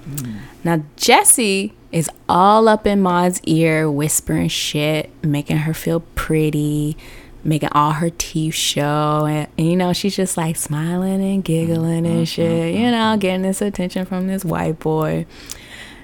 Mm. 0.09 0.41
Now, 0.63 0.83
Jesse 0.97 1.73
is 1.91 2.11
all 2.29 2.69
up 2.69 2.87
in 2.87 3.01
Maud's 3.01 3.41
ear, 3.45 3.91
whispering 3.91 4.49
shit, 4.49 5.11
making 5.25 5.59
her 5.59 5.75
feel 5.75 6.01
pretty, 6.15 6.97
making 7.45 7.71
all 7.73 7.93
her 7.93 8.11
teeth 8.11 8.55
show. 8.55 9.27
And, 9.27 9.49
and, 9.59 9.67
you 9.67 9.77
know, 9.77 9.93
she's 9.93 10.17
just 10.17 10.37
like 10.37 10.57
smiling 10.57 11.23
and 11.23 11.45
giggling 11.45 12.07
and 12.07 12.07
mm-hmm, 12.07 12.25
shit, 12.25 12.75
you 12.75 12.81
mm-hmm, 12.81 12.91
know, 12.91 12.97
mm-hmm. 12.97 13.21
getting 13.21 13.43
this 13.43 13.61
attention 13.61 14.05
from 14.07 14.27
this 14.27 14.45
white 14.45 14.79
boy. 14.79 15.27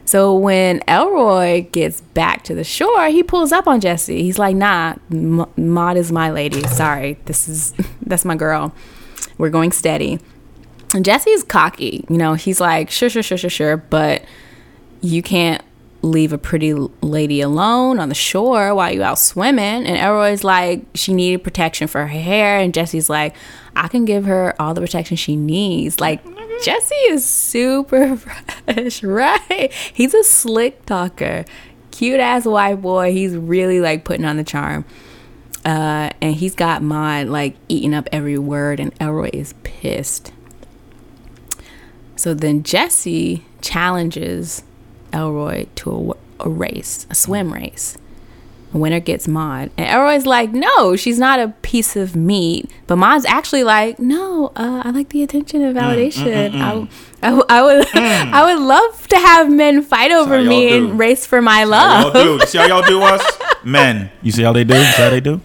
So 0.09 0.35
when 0.35 0.83
Elroy 0.89 1.69
gets 1.71 2.01
back 2.01 2.43
to 2.45 2.55
the 2.55 2.65
shore, 2.65 3.09
he 3.09 3.23
pulls 3.23 3.53
up 3.53 3.67
on 3.67 3.79
Jesse. 3.79 4.23
He's 4.23 4.39
like, 4.39 4.57
"Nah, 4.57 4.95
M- 5.13 5.45
Maud 5.59 5.99
is 5.99 6.11
my 6.11 6.31
lady. 6.31 6.63
Sorry, 6.67 7.19
this 7.27 7.47
is 7.47 7.75
that's 8.07 8.25
my 8.25 8.35
girl. 8.35 8.75
We're 9.37 9.51
going 9.51 9.71
steady." 9.71 10.19
And 10.95 11.05
Jesse's 11.05 11.45
cocky. 11.45 12.07
You 12.09 12.17
know, 12.17 12.33
he's 12.33 12.59
like, 12.59 12.91
"Sure, 12.91 13.11
sure, 13.11 13.23
sure, 13.23 13.37
sure, 13.37 13.51
sure," 13.51 13.77
but 13.77 14.25
you 15.03 15.23
can't 15.23 15.63
leave 16.03 16.33
a 16.33 16.39
pretty 16.39 16.73
lady 16.73 17.41
alone 17.41 17.99
on 17.99 18.09
the 18.09 18.15
shore 18.15 18.75
while 18.75 18.93
you 18.93 19.03
out 19.03 19.19
swimming. 19.19 19.87
And 19.87 19.97
Elroy's 19.97 20.45
like, 20.45 20.85
she 20.95 21.13
needed 21.13 21.43
protection 21.43 21.89
for 21.89 22.03
her 22.03 22.07
hair. 22.07 22.59
And 22.59 22.73
Jesse's 22.73 23.11
like, 23.11 23.35
I 23.75 23.89
can 23.89 24.05
give 24.05 24.25
her 24.25 24.55
all 24.61 24.75
the 24.75 24.81
protection 24.81 25.17
she 25.17 25.37
needs. 25.37 26.01
Like, 26.01 26.25
Jesse 26.63 26.95
is 27.09 27.25
super 27.25 28.17
fresh, 28.67 29.03
right? 29.03 29.73
He's 29.93 30.15
a 30.15 30.25
slick 30.25 30.85
talker, 30.87 31.45
cute 31.91 32.21
ass 32.21 32.45
white 32.45 32.81
boy. 32.81 33.13
He's 33.13 33.37
really 33.37 33.81
like 33.81 34.05
putting 34.05 34.25
on 34.25 34.37
the 34.37 34.45
charm. 34.45 34.85
Uh, 35.65 36.11
and 36.21 36.35
he's 36.35 36.55
got 36.55 36.83
Maud 36.83 37.27
like 37.27 37.57
eating 37.69 37.95
up 37.95 38.09
every 38.13 38.39
word, 38.39 38.81
and 38.81 38.93
Elroy 39.01 39.31
is 39.33 39.55
pissed. 39.65 40.33
So 42.17 42.35
then 42.35 42.63
Jesse 42.63 43.45
challenges 43.61 44.63
Elroy 45.13 45.67
to 45.77 46.15
a, 46.41 46.45
a 46.45 46.49
race, 46.49 47.07
a 47.11 47.15
swim 47.15 47.53
race. 47.53 47.97
The 48.73 48.79
winner 48.79 49.01
gets 49.01 49.27
Maud. 49.27 49.71
And 49.79 49.89
Elroy's 49.89 50.27
like, 50.27 50.53
no, 50.53 50.95
she's 50.95 51.19
not 51.19 51.41
a 51.41 51.49
piece 51.63 51.97
of 51.97 52.15
meat. 52.15 52.71
But 52.87 52.97
Maud's 52.97 53.25
actually 53.25 53.65
like, 53.65 53.99
no, 53.99 54.53
uh, 54.57 54.83
I 54.85 54.91
like 54.91 55.09
the 55.09 55.23
attention 55.23 55.63
and 55.63 55.75
mm, 55.75 55.81
validation. 55.81 56.51
Mm, 56.51 56.53
mm, 56.53 56.89
mm, 56.89 56.91
I, 57.23 57.31
I, 57.31 57.43
I, 57.49 57.63
would, 57.63 57.87
mm. 57.87 58.33
I 58.33 58.45
would 58.45 58.63
love 58.63 59.09
to 59.09 59.17
have 59.17 59.51
men 59.51 59.83
fight 59.83 60.13
over 60.13 60.43
me 60.43 60.77
and 60.77 60.99
race 60.99 61.25
for 61.25 61.41
my 61.41 61.65
love. 61.65 62.15
Y'all 62.15 62.39
do. 62.39 62.47
See 62.47 62.59
how 62.59 62.67
y'all 62.67 62.83
do 62.83 63.01
us, 63.01 63.39
men. 63.65 64.11
You 64.23 64.33
see 64.33 64.43
how 64.43 64.53
they 64.53 64.65
do? 64.65 64.75
See 64.75 65.03
how 65.03 65.11
they 65.11 65.21
do? 65.21 65.41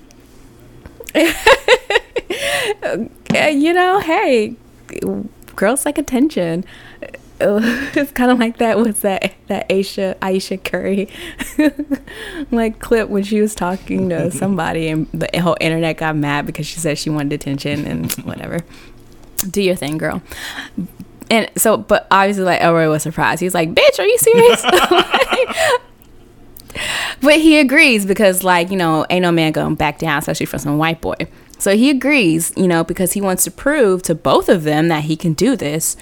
you 3.58 3.74
know, 3.74 4.00
hey, 4.00 4.56
girls 5.56 5.86
like 5.86 5.98
attention. 5.98 6.66
it's 7.96 8.12
kind 8.12 8.32
of 8.32 8.40
like 8.40 8.58
that 8.58 8.78
was 8.78 9.02
that 9.02 9.34
that 9.48 9.68
Aisha 9.70 10.18
Ayesha 10.22 10.58
Curry 10.58 11.10
like 12.52 12.80
clip 12.80 13.10
when 13.10 13.24
she 13.24 13.42
was 13.42 13.54
talking 13.54 14.10
to 14.10 14.32
somebody 14.40 14.88
and 14.88 15.08
the 15.12 15.30
whole 15.40 15.58
internet 15.60 15.98
got 15.98 16.16
mad 16.16 16.46
because 16.46 16.66
she 16.66 16.80
said 16.80 16.98
she 16.98 17.10
wanted 17.10 17.34
attention 17.34 17.86
and 17.86 18.12
whatever. 18.26 18.60
Do 19.50 19.62
your 19.62 19.76
thing, 19.76 19.98
girl. 19.98 20.22
And 21.30 21.50
so, 21.58 21.78
but 21.78 22.08
obviously, 22.12 22.44
like 22.44 22.62
Elroy 22.62 22.88
was 22.90 23.04
surprised. 23.04 23.42
He's 23.42 23.54
like, 23.54 23.74
"Bitch, 23.74 24.00
are 24.00 24.06
you 24.06 24.18
serious?" 24.18 24.62
but 27.22 27.40
he 27.40 27.60
agrees 27.60 28.06
because, 28.06 28.44
like, 28.44 28.72
you 28.72 28.78
know, 28.78 29.06
ain't 29.10 29.24
no 29.24 29.32
man 29.32 29.52
going 29.52 29.76
back 29.76 30.00
down, 30.00 30.20
especially 30.20 30.46
for 30.46 30.58
some 30.58 30.78
white 30.78 31.02
boy. 31.02 31.16
So 31.58 31.76
he 31.76 31.90
agrees, 31.90 32.54
you 32.56 32.68
know, 32.68 32.84
because 32.84 33.14
he 33.14 33.22
wants 33.22 33.44
to 33.46 33.52
prove 33.52 34.04
to 34.04 34.16
both 34.16 34.50
of 34.50 34.64
them 34.64 34.88
that 34.90 35.04
he 35.06 35.16
can 35.16 35.34
do 35.34 35.56
this 35.56 35.96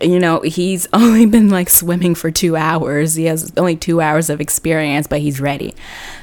you 0.00 0.18
know, 0.18 0.40
he's 0.40 0.86
only 0.92 1.26
been 1.26 1.48
like 1.48 1.68
swimming 1.68 2.14
for 2.14 2.30
two 2.30 2.56
hours. 2.56 3.14
He 3.14 3.24
has 3.26 3.52
only 3.56 3.76
two 3.76 4.00
hours 4.00 4.30
of 4.30 4.40
experience, 4.40 5.06
but 5.06 5.20
he's 5.20 5.40
ready. 5.40 5.74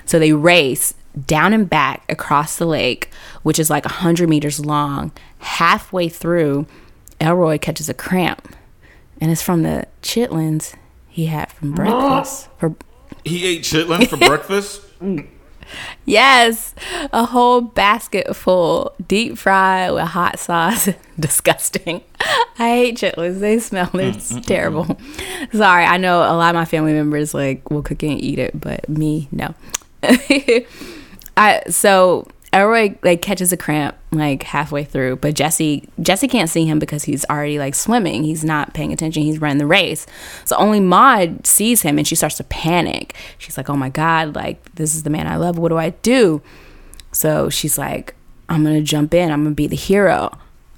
So 0.06 0.20
they 0.20 0.34
race 0.34 0.94
down 1.26 1.54
and 1.54 1.70
back 1.70 2.04
across 2.10 2.58
the 2.58 2.66
lake, 2.66 3.10
which 3.44 3.60
is 3.60 3.70
like 3.70 3.86
100 3.86 4.28
meters 4.30 4.64
long. 4.66 5.12
Halfway 5.40 6.10
through, 6.10 6.68
Elroy 7.22 7.58
catches 7.58 7.88
a 7.88 7.94
cramp, 7.94 8.56
and 9.22 9.32
it's 9.32 9.42
from 9.42 9.64
the 9.64 9.86
chitlins 10.02 10.76
he 11.08 11.28
had 11.28 11.52
from 11.52 11.74
breakfast. 11.74 12.50
For- 12.58 12.76
he 13.24 13.46
ate 13.46 13.62
chitlins 13.64 14.08
for 14.08 14.18
breakfast? 14.28 14.82
Mm. 15.00 15.28
Yes, 16.06 16.76
a 17.12 17.26
whole 17.26 17.62
basket 17.62 18.36
full, 18.36 18.94
deep 19.08 19.38
fried 19.38 19.94
with 19.94 20.04
hot 20.04 20.40
sauce. 20.40 20.90
Disgusting. 21.20 22.02
I 22.60 22.70
hate 22.70 22.98
chitlins. 22.98 23.40
They 23.40 23.60
smell. 23.60 23.90
They're 23.94 24.12
mm, 24.12 24.16
mm, 24.16 24.38
mm 24.38 24.46
terrible. 24.46 24.86
Mm. 24.86 25.54
Sorry, 25.58 25.86
I 25.86 25.98
know 25.98 26.20
a 26.20 26.36
lot 26.36 26.56
of 26.56 26.60
my 26.60 26.66
family 26.66 26.94
members 26.94 27.34
like 27.34 27.70
will 27.70 27.82
cook 27.82 28.04
and 28.04 28.22
eat 28.22 28.40
it, 28.40 28.60
but 28.60 28.88
me, 28.90 29.28
no. 29.32 29.54
I 31.38 31.64
so 31.70 32.28
Elroy 32.56 32.96
like 33.04 33.22
catches 33.22 33.52
a 33.52 33.58
cramp 33.58 33.98
like 34.14 34.44
halfway 34.44 34.86
through, 34.86 35.18
but 35.18 35.34
Jesse 35.34 35.90
Jesse 36.02 36.30
can't 36.30 36.50
see 36.50 36.66
him 36.66 36.80
because 36.80 37.04
he's 37.04 37.26
already 37.26 37.60
like 37.60 37.76
swimming. 37.76 38.24
He's 38.24 38.46
not 38.46 38.74
paying 38.74 38.94
attention. 38.94 39.24
He's 39.24 39.42
running 39.42 39.58
the 39.58 39.68
race. 39.68 40.08
So 40.46 40.56
only 40.56 40.80
Maud 40.80 41.46
sees 41.46 41.82
him 41.82 41.98
and 41.98 42.08
she 42.08 42.16
starts 42.16 42.38
to 42.38 42.46
panic. 42.46 43.14
She's 43.38 43.58
like, 43.58 43.70
"Oh 43.70 43.76
my 43.76 43.90
god, 43.90 44.36
like 44.36 44.74
this 44.76 44.96
is 44.96 45.04
the 45.04 45.10
man 45.10 45.28
I 45.28 45.36
love. 45.36 45.58
What 45.58 45.70
do 45.70 45.78
I 45.78 45.90
do?" 45.90 46.42
So 47.12 47.50
she's 47.50 47.78
like, 47.78 48.16
"I'm 48.48 48.64
going 48.64 48.78
to 48.78 48.84
jump 48.84 49.14
in. 49.14 49.32
I'm 49.32 49.44
going 49.44 49.52
to 49.52 49.56
be 49.56 49.68
the 49.68 49.76
hero." 49.76 50.32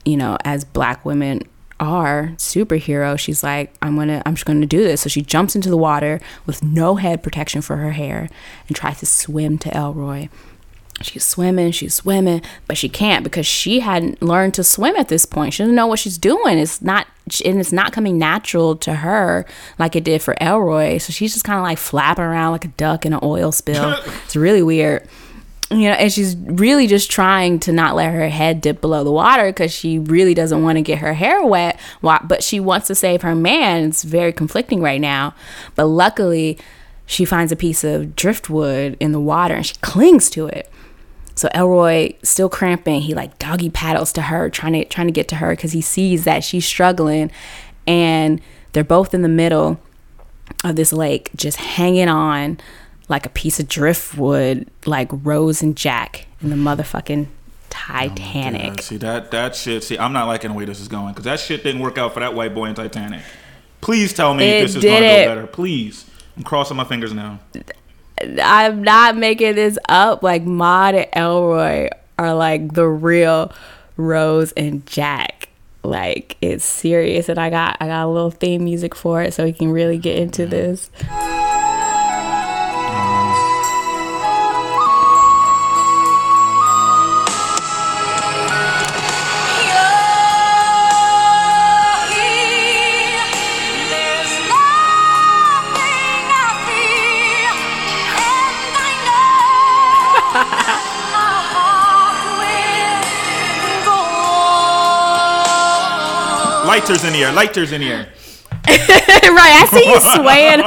You 0.04 0.18
know, 0.18 0.38
as 0.46 0.66
black 0.66 1.06
women 1.06 1.44
are 1.80 2.34
superhero, 2.38 3.20
she's 3.20 3.44
like, 3.44 3.74
I'm 3.82 3.96
gonna 3.98 4.24
I'm 4.26 4.34
just 4.36 4.46
gonna 4.46 4.66
do 4.66 4.84
this. 4.84 5.02
So 5.02 5.10
she 5.10 5.22
jumps 5.22 5.56
into 5.56 5.70
the 5.70 5.78
water 5.78 6.20
with 6.46 6.64
no 6.64 6.96
head 6.96 7.22
protection 7.22 7.62
for 7.62 7.78
her 7.78 7.92
hair 7.92 8.30
and 8.68 8.76
tries 8.76 9.00
to 9.00 9.06
swim 9.06 9.58
to 9.60 9.78
Elroy 9.78 10.30
she's 11.02 11.24
swimming, 11.24 11.72
she's 11.72 11.94
swimming, 11.94 12.42
but 12.68 12.78
she 12.78 12.90
can't 12.90 13.24
because 13.24 13.46
she 13.46 13.82
hadn't 13.82 14.22
learned 14.22 14.54
to 14.56 14.64
swim 14.64 14.96
at 14.96 15.10
this 15.10 15.26
point. 15.26 15.54
She 15.54 15.64
doesn't 15.64 15.76
know 15.76 15.88
what 15.88 16.00
she's 16.00 16.18
doing. 16.18 16.58
It's 16.58 16.82
not 16.82 17.08
and 17.44 17.60
it's 17.60 17.74
not 17.74 17.92
coming 17.92 18.18
natural 18.18 18.78
to 18.78 18.94
her 18.96 19.46
like 19.78 19.96
it 19.96 20.04
did 20.04 20.22
for 20.22 20.36
Elroy. 20.42 20.98
So 20.98 21.12
she's 21.12 21.34
just 21.34 21.46
kind 21.46 21.58
of 21.58 21.64
like 21.64 21.78
flapping 21.78 22.24
around 22.24 22.54
like 22.54 22.66
a 22.66 22.70
duck 22.70 23.06
in 23.06 23.14
an 23.14 23.20
oil 23.22 23.52
spill. 23.52 23.92
it's 24.26 24.36
really 24.36 24.64
weird. 24.64 25.08
You 25.70 25.90
know, 25.90 25.96
and 25.96 26.12
she's 26.12 26.38
really 26.38 26.88
just 26.88 27.12
trying 27.12 27.60
to 27.60 27.74
not 27.74 27.96
let 27.96 28.14
her 28.14 28.30
head 28.30 28.62
dip 28.62 28.80
below 28.80 29.04
the 29.04 29.12
water 29.12 29.48
because 29.48 29.74
she 29.74 30.00
really 30.00 30.34
doesn't 30.34 30.64
want 30.64 30.78
to 30.78 30.82
get 30.82 31.00
her 31.00 31.14
hair 31.14 31.46
wet. 31.46 31.78
But 32.02 32.42
she 32.42 32.62
wants 32.62 32.88
to 32.88 32.96
save 32.96 33.22
her 33.24 33.36
man. 33.36 33.90
It's 33.90 34.04
very 34.04 34.32
conflicting 34.32 34.82
right 34.82 35.02
now. 35.02 35.36
But 35.76 35.88
luckily, 35.88 36.58
she 37.06 37.26
finds 37.26 37.52
a 37.52 37.58
piece 37.58 37.84
of 37.84 38.16
driftwood 38.16 38.96
in 39.02 39.12
the 39.12 39.20
water 39.20 39.56
and 39.56 39.66
she 39.66 39.76
clings 39.82 40.30
to 40.30 40.48
it 40.48 40.72
so 41.38 41.50
Elroy, 41.54 42.14
still 42.24 42.50
cramping, 42.50 43.02
he 43.02 43.14
like 43.14 43.38
doggy 43.38 43.70
paddles 43.70 44.12
to 44.14 44.24
her, 44.24 44.50
trying 44.50 44.74
to 44.74 44.86
trying 44.86 45.06
to 45.06 45.14
get 45.14 45.28
to 45.30 45.36
her 45.36 45.52
because 45.52 45.72
he 45.72 45.82
sees 45.82 46.24
that 46.24 46.44
she's 46.44 46.66
struggling, 46.66 47.32
and 47.86 48.42
they're 48.74 48.84
both 48.84 49.14
in 49.14 49.22
the 49.22 49.30
middle 49.30 49.80
of 50.64 50.76
this 50.76 50.92
lake, 50.92 51.30
just 51.36 51.58
hanging 51.58 52.10
on 52.10 52.60
like 53.08 53.28
a 53.28 53.30
piece 53.30 53.60
of 53.60 53.68
driftwood, 53.68 54.68
like 54.88 55.10
Rose 55.12 55.62
and 55.62 55.78
Jack 55.78 56.26
in 56.42 56.50
the 56.50 56.56
motherfucking 56.56 57.28
oh 57.28 57.32
Titanic. 57.70 58.74
Oh 58.80 58.82
see 58.82 58.98
that 58.98 59.30
that 59.30 59.56
shit. 59.56 59.84
See, 59.84 59.98
I'm 60.00 60.14
not 60.14 60.26
liking 60.26 60.50
the 60.50 60.58
way 60.58 60.66
this 60.66 60.80
is 60.80 60.88
going 60.88 61.14
because 61.14 61.26
that 61.26 61.40
shit 61.40 61.64
didn't 61.64 61.82
work 61.82 62.00
out 62.00 62.16
for 62.16 62.20
that 62.20 62.34
white 62.34 62.56
boy 62.56 62.66
in 62.66 62.74
Titanic. 62.74 63.22
Please 63.82 64.12
tell 64.12 64.34
me 64.34 64.44
it 64.44 64.62
this 64.64 64.76
is 64.76 64.84
gonna 64.84 65.00
go 65.02 65.36
better. 65.36 65.46
Please, 65.46 66.10
I'm 66.36 66.42
crossing 66.42 66.78
my 66.78 66.84
fingers 66.84 67.14
now. 67.14 67.40
I'm 68.22 68.84
not 68.84 69.16
making 69.18 69.56
this 69.56 69.78
up. 69.90 70.24
Like 70.24 70.44
Maud 70.44 70.96
and 70.96 71.08
Elroy 71.14 71.90
are 72.18 72.34
like 72.34 72.74
the 72.74 72.88
real 72.88 73.52
Rose 73.96 74.52
and 74.54 74.86
Jack. 74.86 75.50
Like 75.84 76.36
it's 76.42 76.66
serious, 76.66 77.30
and 77.30 77.40
I 77.40 77.50
got 77.50 77.78
I 77.80 77.88
got 77.88 78.06
a 78.06 78.10
little 78.10 78.32
theme 78.32 78.66
music 78.66 78.94
for 78.94 79.22
it, 79.22 79.34
so 79.34 79.46
we 79.46 79.54
can 79.54 79.72
really 79.72 79.98
get 79.98 80.18
into 80.18 80.46
this. 80.46 80.90
Lighters 106.88 107.04
in 107.04 107.14
here. 107.14 107.32
Lighters 107.34 107.72
in 107.74 107.82
here. 107.82 108.08
right, 108.66 108.70
I 108.70 109.68
see 109.70 109.86
you 109.86 110.00
swaying, 110.24 110.62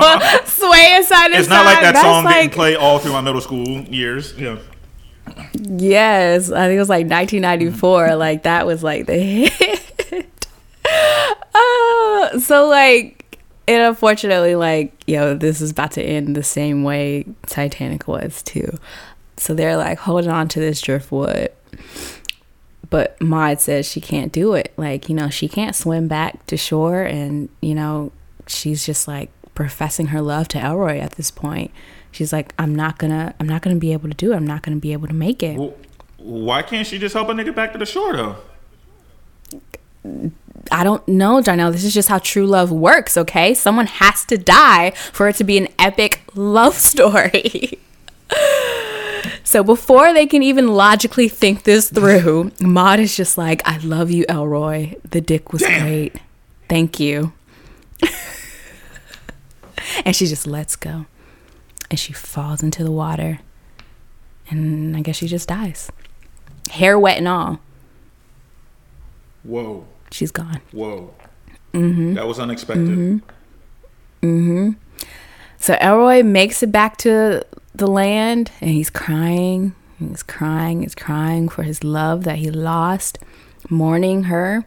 swaying 0.44 1.02
side 1.04 1.28
to 1.28 1.38
It's 1.38 1.48
side. 1.48 1.54
not 1.54 1.64
like 1.64 1.80
that 1.80 1.94
That's 1.94 2.02
song 2.02 2.24
didn't 2.26 2.52
play 2.52 2.76
all 2.76 2.98
through 2.98 3.12
my 3.12 3.22
middle 3.22 3.40
school 3.40 3.66
years. 3.84 4.34
Yeah. 4.36 4.58
Yes, 5.54 6.50
I 6.50 6.66
think 6.66 6.76
it 6.76 6.78
was 6.78 6.90
like 6.90 7.06
1994. 7.06 8.16
Like 8.16 8.42
that 8.42 8.66
was 8.66 8.82
like 8.82 9.06
the 9.06 9.16
hit. 9.16 10.28
uh, 11.54 12.38
so 12.38 12.66
like, 12.66 13.38
and 13.66 13.82
unfortunately, 13.82 14.56
like 14.56 14.92
yo, 15.06 15.34
this 15.34 15.62
is 15.62 15.70
about 15.70 15.92
to 15.92 16.02
end 16.02 16.36
the 16.36 16.42
same 16.42 16.84
way 16.84 17.24
Titanic 17.46 18.06
was 18.06 18.42
too. 18.42 18.78
So 19.38 19.54
they're 19.54 19.78
like 19.78 19.98
holding 19.98 20.30
on 20.30 20.48
to 20.48 20.60
this 20.60 20.82
driftwood. 20.82 21.48
But 22.90 23.20
Maud 23.20 23.60
says 23.60 23.88
she 23.88 24.00
can't 24.00 24.32
do 24.32 24.54
it. 24.54 24.72
Like, 24.76 25.08
you 25.08 25.14
know, 25.14 25.30
she 25.30 25.48
can't 25.48 25.76
swim 25.76 26.08
back 26.08 26.44
to 26.46 26.56
shore 26.56 27.02
and, 27.02 27.48
you 27.60 27.74
know, 27.74 28.10
she's 28.46 28.84
just 28.84 29.06
like 29.06 29.30
professing 29.54 30.08
her 30.08 30.20
love 30.20 30.48
to 30.48 30.58
Elroy 30.58 30.98
at 30.98 31.12
this 31.12 31.30
point. 31.30 31.70
She's 32.10 32.32
like, 32.32 32.52
I'm 32.58 32.74
not 32.74 32.98
gonna 32.98 33.34
I'm 33.38 33.48
not 33.48 33.62
gonna 33.62 33.76
be 33.76 33.92
able 33.92 34.08
to 34.08 34.16
do 34.16 34.32
it. 34.32 34.36
I'm 34.36 34.46
not 34.46 34.62
gonna 34.62 34.76
be 34.76 34.92
able 34.92 35.06
to 35.06 35.14
make 35.14 35.42
it. 35.42 35.56
Well, 35.56 35.74
why 36.18 36.62
can't 36.62 36.86
she 36.86 36.98
just 36.98 37.14
help 37.14 37.28
a 37.28 37.32
nigga 37.32 37.54
back 37.54 37.72
to 37.72 37.78
the 37.78 37.86
shore 37.86 38.16
though? 38.16 38.36
I 40.72 40.84
don't 40.84 41.06
know, 41.06 41.40
Darnell. 41.40 41.72
This 41.72 41.84
is 41.84 41.94
just 41.94 42.08
how 42.08 42.18
true 42.18 42.46
love 42.46 42.70
works, 42.72 43.16
okay? 43.16 43.54
Someone 43.54 43.86
has 43.86 44.24
to 44.26 44.38
die 44.38 44.90
for 45.12 45.28
it 45.28 45.36
to 45.36 45.44
be 45.44 45.58
an 45.58 45.68
epic 45.78 46.22
love 46.34 46.74
story. 46.78 47.78
So 49.44 49.62
before 49.64 50.12
they 50.12 50.26
can 50.26 50.42
even 50.42 50.68
logically 50.68 51.28
think 51.28 51.64
this 51.64 51.90
through, 51.90 52.52
Maud 52.60 53.00
is 53.00 53.16
just 53.16 53.36
like, 53.38 53.62
I 53.66 53.78
love 53.78 54.10
you, 54.10 54.24
Elroy. 54.28 54.94
The 55.08 55.20
dick 55.20 55.52
was 55.52 55.62
Damn. 55.62 55.82
great. 55.82 56.16
Thank 56.68 57.00
you. 57.00 57.32
and 60.04 60.14
she 60.14 60.26
just 60.26 60.46
lets 60.46 60.76
go. 60.76 61.06
And 61.90 61.98
she 61.98 62.12
falls 62.12 62.62
into 62.62 62.84
the 62.84 62.90
water. 62.92 63.40
And 64.48 64.96
I 64.96 65.00
guess 65.00 65.16
she 65.16 65.26
just 65.26 65.48
dies. 65.48 65.90
Hair 66.70 66.98
wet 66.98 67.18
and 67.18 67.28
all. 67.28 67.60
Whoa, 69.42 69.86
She's 70.10 70.30
gone. 70.30 70.60
whoa. 70.72 71.14
Mm-hmm. 71.72 72.14
That 72.14 72.26
was 72.26 72.38
unexpected. 72.38 73.22
Mhm. 74.22 74.76
So 75.58 75.74
Elroy 75.80 76.22
makes 76.22 76.62
it 76.62 76.70
back 76.72 76.96
to 76.98 77.44
the 77.80 77.86
land 77.86 78.52
and 78.60 78.70
he's 78.70 78.90
crying. 78.90 79.74
He's 79.98 80.22
crying, 80.22 80.82
he's 80.82 80.94
crying 80.94 81.48
for 81.48 81.62
his 81.62 81.84
love 81.84 82.24
that 82.24 82.36
he 82.38 82.50
lost, 82.50 83.18
mourning 83.68 84.24
her. 84.24 84.64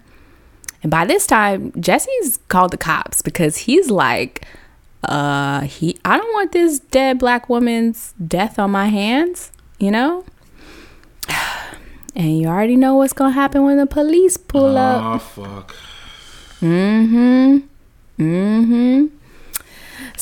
And 0.84 0.92
by 0.92 1.06
this 1.06 1.26
time, 1.26 1.72
Jesse's 1.80 2.38
called 2.50 2.72
the 2.72 2.78
cops 2.78 3.22
because 3.22 3.58
he's 3.58 3.90
like, 3.90 4.46
uh, 5.04 5.62
he 5.62 5.98
I 6.06 6.18
don't 6.18 6.34
want 6.34 6.52
this 6.52 6.80
dead 6.80 7.20
black 7.20 7.50
woman's 7.50 8.14
death 8.26 8.60
on 8.60 8.72
my 8.72 8.88
hands, 8.88 9.52
you 9.80 9.92
know? 9.92 10.26
And 12.16 12.40
you 12.40 12.48
already 12.48 12.76
know 12.76 12.94
what's 12.94 13.12
gonna 13.12 13.32
happen 13.32 13.64
when 13.64 13.78
the 13.78 13.88
police 13.88 14.38
pull 14.38 14.78
up. 14.78 15.04
Oh 15.04 15.18
fuck. 15.18 15.76
Mm-hmm. 16.62 17.58
Mm-hmm. 18.20 19.08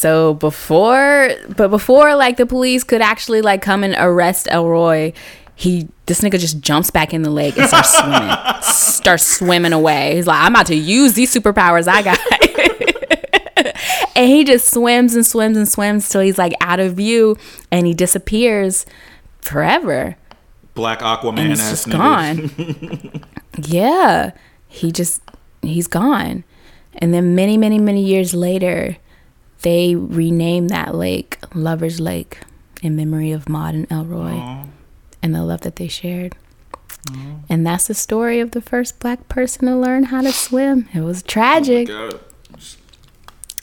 So 0.01 0.33
before 0.33 1.29
but 1.55 1.67
before 1.67 2.15
like 2.15 2.37
the 2.37 2.47
police 2.47 2.83
could 2.83 3.01
actually 3.03 3.43
like 3.43 3.61
come 3.61 3.83
and 3.83 3.93
arrest 3.99 4.47
Elroy, 4.49 5.13
he 5.53 5.87
this 6.07 6.21
nigga 6.21 6.39
just 6.39 6.59
jumps 6.59 6.89
back 6.89 7.13
in 7.13 7.21
the 7.21 7.29
lake 7.29 7.55
and 7.55 7.67
starts 7.67 7.93
swimming. 7.95 8.35
starts 8.63 9.27
swimming 9.27 9.73
away. 9.73 10.15
He's 10.15 10.25
like, 10.25 10.41
I'm 10.43 10.53
about 10.55 10.65
to 10.67 10.75
use 10.75 11.13
these 11.13 11.31
superpowers 11.31 11.87
I 11.87 12.01
got. 12.01 12.17
and 14.15 14.27
he 14.27 14.43
just 14.43 14.73
swims 14.73 15.13
and 15.13 15.23
swims 15.23 15.55
and 15.55 15.69
swims 15.69 16.09
till 16.09 16.21
he's 16.21 16.39
like 16.39 16.53
out 16.61 16.79
of 16.79 16.95
view 16.95 17.37
and 17.71 17.85
he 17.85 17.93
disappears 17.93 18.87
forever. 19.41 20.15
Black 20.73 21.01
Aquaman 21.01 21.37
And 21.41 21.51
ass 21.51 21.69
just 21.69 21.87
niggas. 21.89 23.11
gone. 23.13 23.23
yeah, 23.67 24.31
he 24.67 24.91
just 24.91 25.21
he's 25.61 25.85
gone. 25.85 26.43
And 26.95 27.13
then 27.13 27.35
many, 27.35 27.55
many, 27.55 27.77
many 27.77 28.03
years 28.03 28.33
later, 28.33 28.97
they 29.61 29.95
renamed 29.95 30.69
that 30.69 30.95
lake 30.95 31.39
Lover's 31.53 31.99
Lake 31.99 32.39
in 32.81 32.95
memory 32.95 33.31
of 33.31 33.47
Maud 33.47 33.75
and 33.75 33.91
Elroy 33.91 34.33
Aw. 34.33 34.65
and 35.21 35.35
the 35.35 35.43
love 35.43 35.61
that 35.61 35.75
they 35.75 35.87
shared. 35.87 36.35
And 37.49 37.65
that's 37.65 37.87
the 37.87 37.93
story 37.93 38.39
of 38.39 38.51
the 38.51 38.61
first 38.61 38.99
black 38.99 39.27
person 39.27 39.67
to 39.67 39.75
learn 39.75 40.05
how 40.05 40.21
to 40.21 40.31
swim. 40.31 40.87
It 40.93 41.01
was 41.01 41.23
tragic. 41.23 41.89
Oh 41.89 42.09
God. 42.09 42.21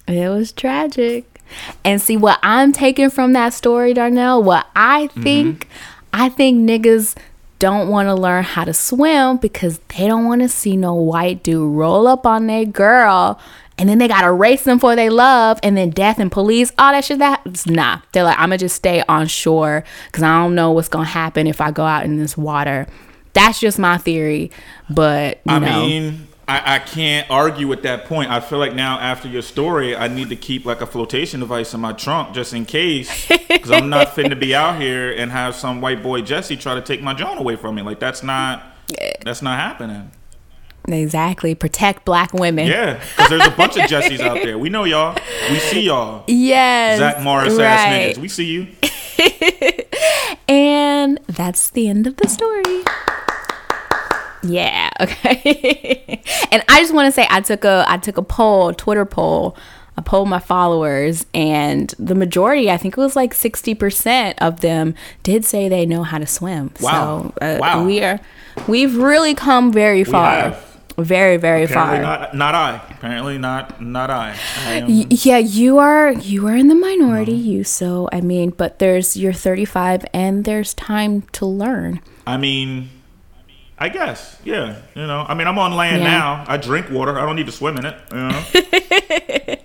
It 0.07 0.29
was 0.29 0.53
tragic. 0.53 1.41
And 1.85 2.01
see 2.01 2.17
what 2.17 2.39
I'm 2.43 2.73
taking 2.73 3.11
from 3.11 3.33
that 3.33 3.55
story, 3.55 3.95
Darnell, 3.95 4.43
what 4.43 4.67
I 4.77 5.07
mm-hmm. 5.07 5.23
think, 5.23 5.69
I 6.13 6.29
think 6.29 6.69
niggas 6.69 7.17
don't 7.59 7.89
want 7.89 8.09
to 8.09 8.15
learn 8.15 8.45
how 8.45 8.65
to 8.65 8.75
swim 8.75 9.39
because 9.39 9.79
they 9.97 10.07
don't 10.07 10.27
want 10.27 10.43
to 10.43 10.49
see 10.49 10.77
no 10.77 10.95
white 10.95 11.43
dude 11.43 11.75
roll 11.75 12.07
up 12.07 12.27
on 12.27 12.47
their 12.47 12.65
girl 12.65 13.41
and 13.79 13.89
then 13.89 13.99
they 13.99 14.09
gotta 14.09 14.33
race 14.33 14.65
them 14.65 14.79
for 14.79 14.97
they 14.97 15.09
love 15.09 15.59
and 15.63 15.77
then 15.77 15.91
death 15.91 16.19
and 16.19 16.31
police, 16.31 16.73
all 16.79 16.93
that 16.93 17.05
shit 17.05 17.19
that's 17.19 17.67
nah. 17.67 18.01
They're 18.13 18.25
like, 18.25 18.39
I'ma 18.39 18.57
just 18.57 18.77
stay 18.77 19.03
on 19.09 19.29
shore 19.29 19.85
because 20.07 20.23
I 20.23 20.43
don't 20.43 20.55
know 20.55 20.73
what's 20.73 20.89
gonna 20.89 21.05
happen 21.05 21.47
if 21.47 21.61
I 21.61 21.71
go 21.71 21.85
out 21.85 22.05
in 22.05 22.19
this 22.19 22.37
water. 22.37 22.87
That's 23.33 23.61
just 23.61 23.79
my 23.79 23.99
theory. 23.99 24.51
But 24.91 25.41
you 25.47 25.53
I 25.53 25.59
know 25.61 25.87
mean, 25.87 26.29
I, 26.49 26.77
I 26.77 26.79
can't 26.81 27.31
argue 27.31 27.69
with 27.69 27.83
that 27.83 28.07
point. 28.07 28.31
I 28.31 28.41
feel 28.41 28.59
like 28.59 28.75
now 28.75 28.99
after 28.99 29.29
your 29.29 29.43
story, 29.43 29.95
I 29.95 30.09
need 30.09 30.31
to 30.31 30.37
keep 30.37 30.65
like 30.65 30.81
a 30.81 30.87
flotation 30.87 31.41
device 31.41 31.75
in 31.75 31.81
my 31.81 31.93
trunk 31.93 32.35
just 32.35 32.55
in 32.55 32.65
case, 32.65 33.29
because 33.29 33.71
I'm 33.71 33.91
not 33.91 34.15
fitting 34.15 34.31
to 34.31 34.37
be 34.37 34.55
out 34.55 34.81
here 34.81 35.13
and 35.13 35.31
have 35.31 35.55
some 35.55 35.81
white 35.81 36.03
boy 36.03 36.23
Jesse 36.23 36.57
try 36.57 36.75
to 36.75 36.81
take 36.81 37.03
my 37.03 37.15
John 37.15 37.39
away 37.39 37.57
from 37.57 37.75
me. 37.75 37.83
Like 37.83 38.01
that's 38.01 38.23
not 38.23 38.65
that's 39.25 39.43
not 39.43 39.59
happening. 39.59 40.11
Exactly. 40.93 41.55
Protect 41.55 42.05
black 42.05 42.33
women. 42.33 42.67
Yeah, 42.67 42.95
because 42.95 43.31
there's 43.31 43.47
a 43.47 43.51
bunch 43.51 43.77
of 43.77 43.83
Jessies 43.83 44.21
out 44.21 44.43
there. 44.43 44.59
We 44.59 44.69
know 44.69 44.85
y'all. 44.85 45.19
We 45.51 45.59
see 45.59 45.83
y'all. 45.83 46.25
Yes. 46.27 46.99
Zach 46.99 47.23
Morris 47.23 47.59
ass 47.59 47.91
right. 47.91 48.17
niggas. 48.17 48.19
We 48.19 48.29
see 48.29 48.47
you. 48.47 48.67
And 50.49 51.21
that's 51.27 51.71
the 51.71 51.89
end 51.89 52.07
of 52.07 52.17
the 52.17 52.27
story. 52.27 52.83
Yeah, 54.43 54.89
okay. 55.01 56.23
and 56.51 56.65
I 56.69 56.81
just 56.81 56.95
want 56.95 57.07
to 57.07 57.13
say 57.13 57.27
I 57.29 57.43
took 57.43 57.65
a 57.65 57.85
I 57.87 57.99
took 57.99 58.17
a 58.17 58.23
poll, 58.23 58.73
Twitter 58.73 59.05
poll. 59.05 59.57
I 59.97 60.01
polled 60.01 60.29
my 60.29 60.39
followers 60.39 61.27
and 61.35 61.93
the 61.99 62.15
majority, 62.15 62.71
I 62.71 62.77
think 62.77 62.97
it 62.97 63.01
was 63.01 63.17
like 63.17 63.35
60% 63.35 64.35
of 64.39 64.61
them 64.61 64.95
did 65.25 65.45
say 65.45 65.69
they 65.69 65.85
know 65.87 66.05
how 66.05 66.19
to 66.19 66.27
swim. 66.27 66.71
Wow. 66.81 67.33
So, 67.41 67.45
uh, 67.45 67.59
Wow. 67.61 67.85
we 67.85 68.01
are 68.05 68.21
we've 68.69 68.97
really 68.97 69.35
come 69.35 69.73
very 69.73 70.05
far. 70.05 70.57
Very 70.99 71.37
very 71.37 71.63
Apparently 71.65 71.99
far. 72.05 72.19
not, 72.19 72.35
not 72.35 72.55
I. 72.57 72.81
Apparently 72.91 73.39
not 73.39 73.81
not 73.81 74.11
I. 74.11 74.35
I 74.67 74.73
am- 74.75 75.07
yeah, 75.11 75.39
you 75.39 75.79
are 75.79 76.11
you 76.13 76.47
are 76.49 76.57
in 76.57 76.67
the 76.69 76.75
minority, 76.75 77.33
you 77.37 77.63
so 77.63 78.09
I 78.13 78.21
mean, 78.21 78.51
but 78.51 78.81
there's 78.81 79.17
you're 79.17 79.33
35 79.33 80.05
and 80.13 80.45
there's 80.45 80.75
time 80.75 81.23
to 81.33 81.47
learn. 81.47 82.01
I 82.27 82.37
mean, 82.37 82.91
I 83.79 83.89
guess, 83.91 84.39
yeah. 84.45 84.77
You 84.97 85.07
know, 85.07 85.25
I 85.29 85.35
mean, 85.35 85.47
I'm 85.47 85.59
on 85.59 85.77
land 85.77 86.03
Yeah. 86.03 86.09
now. 86.11 86.45
I 86.49 86.57
drink 86.57 86.91
water. 86.91 87.17
I 87.17 87.25
don't 87.25 87.37
need 87.37 87.47
to 87.47 87.53
swim 87.53 87.77
in 87.77 87.87
it. 87.87 87.95
You 88.11 88.19
know, 88.19 88.45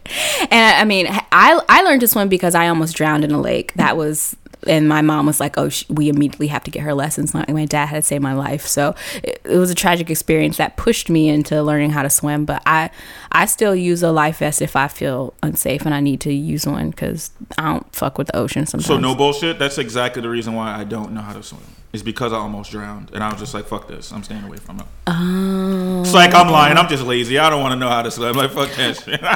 And 0.52 0.62
I, 0.62 0.82
I 0.82 0.86
mean, 0.86 1.08
I 1.10 1.60
I 1.68 1.82
learned 1.82 2.02
to 2.02 2.08
swim 2.08 2.30
because 2.30 2.54
I 2.54 2.68
almost 2.68 2.96
drowned 2.96 3.24
in 3.24 3.32
a 3.32 3.42
lake. 3.42 3.74
That 3.74 3.98
was, 3.98 4.36
and 4.68 4.88
my 4.88 5.02
mom 5.02 5.26
was 5.26 5.40
like, 5.40 5.58
"Oh, 5.58 5.70
sh- 5.70 5.86
we 5.90 6.10
immediately 6.10 6.48
have 6.48 6.64
to 6.66 6.72
get 6.72 6.84
her 6.84 6.94
lessons." 6.94 7.34
My, 7.34 7.46
my 7.50 7.66
dad 7.66 7.88
had 7.88 7.98
to 7.98 8.02
save 8.02 8.22
my 8.22 8.34
life, 8.34 8.66
so 8.66 8.96
it, 9.24 9.42
it 9.44 9.58
was 9.58 9.72
a 9.72 9.76
tragic 9.76 10.10
experience 10.10 10.58
that 10.58 10.78
pushed 10.78 11.10
me 11.10 11.30
into 11.30 11.62
learning 11.62 11.92
how 11.92 12.04
to 12.04 12.10
swim. 12.10 12.46
But 12.46 12.62
I 12.66 12.90
I 13.32 13.46
still 13.46 13.76
use 13.76 14.04
a 14.04 14.12
life 14.12 14.38
vest 14.40 14.62
if 14.62 14.76
I 14.76 14.88
feel 14.88 15.34
unsafe 15.44 15.86
and 15.86 15.94
I 15.94 16.00
need 16.00 16.22
to 16.22 16.34
use 16.34 16.66
one 16.66 16.90
because 16.92 17.32
I 17.58 17.64
don't 17.72 17.96
fuck 17.96 18.18
with 18.18 18.28
the 18.28 18.38
ocean 18.38 18.66
sometimes. 18.66 18.88
so 18.88 18.98
no 19.00 19.16
bullshit. 19.16 19.60
That's 19.60 19.78
exactly 19.78 20.22
the 20.22 20.30
reason 20.30 20.54
why 20.54 20.74
I 20.78 20.84
don't 20.84 21.14
know 21.14 21.22
how 21.22 21.34
to 21.34 21.44
swim. 21.44 21.62
It's 21.94 22.02
because 22.02 22.34
I 22.34 22.38
almost 22.38 22.72
drowned, 22.72 23.12
and 23.14 23.24
I 23.24 23.30
was 23.32 23.40
just 23.40 23.54
like, 23.54 23.66
"Fuck 23.68 23.88
this! 23.88 24.12
I'm 24.12 24.24
staying 24.24 24.44
away 24.44 24.58
from 24.58 24.80
it." 24.80 24.86
Oh. 25.06 26.02
It's 26.02 26.12
like 26.14 26.34
I'm 26.34 26.50
lying. 26.50 26.76
I'm 26.76 26.88
just 26.90 27.04
lazy. 27.04 27.38
I 27.38 27.52
don't 27.52 27.62
want 27.62 27.74
to 27.74 27.76
know 27.80 27.88
how 27.90 28.02
to 28.02 28.10
swim. 28.10 28.36
Like 28.36 28.50
fuck 28.50 28.72
that 28.72 28.98
shit. 28.98 29.20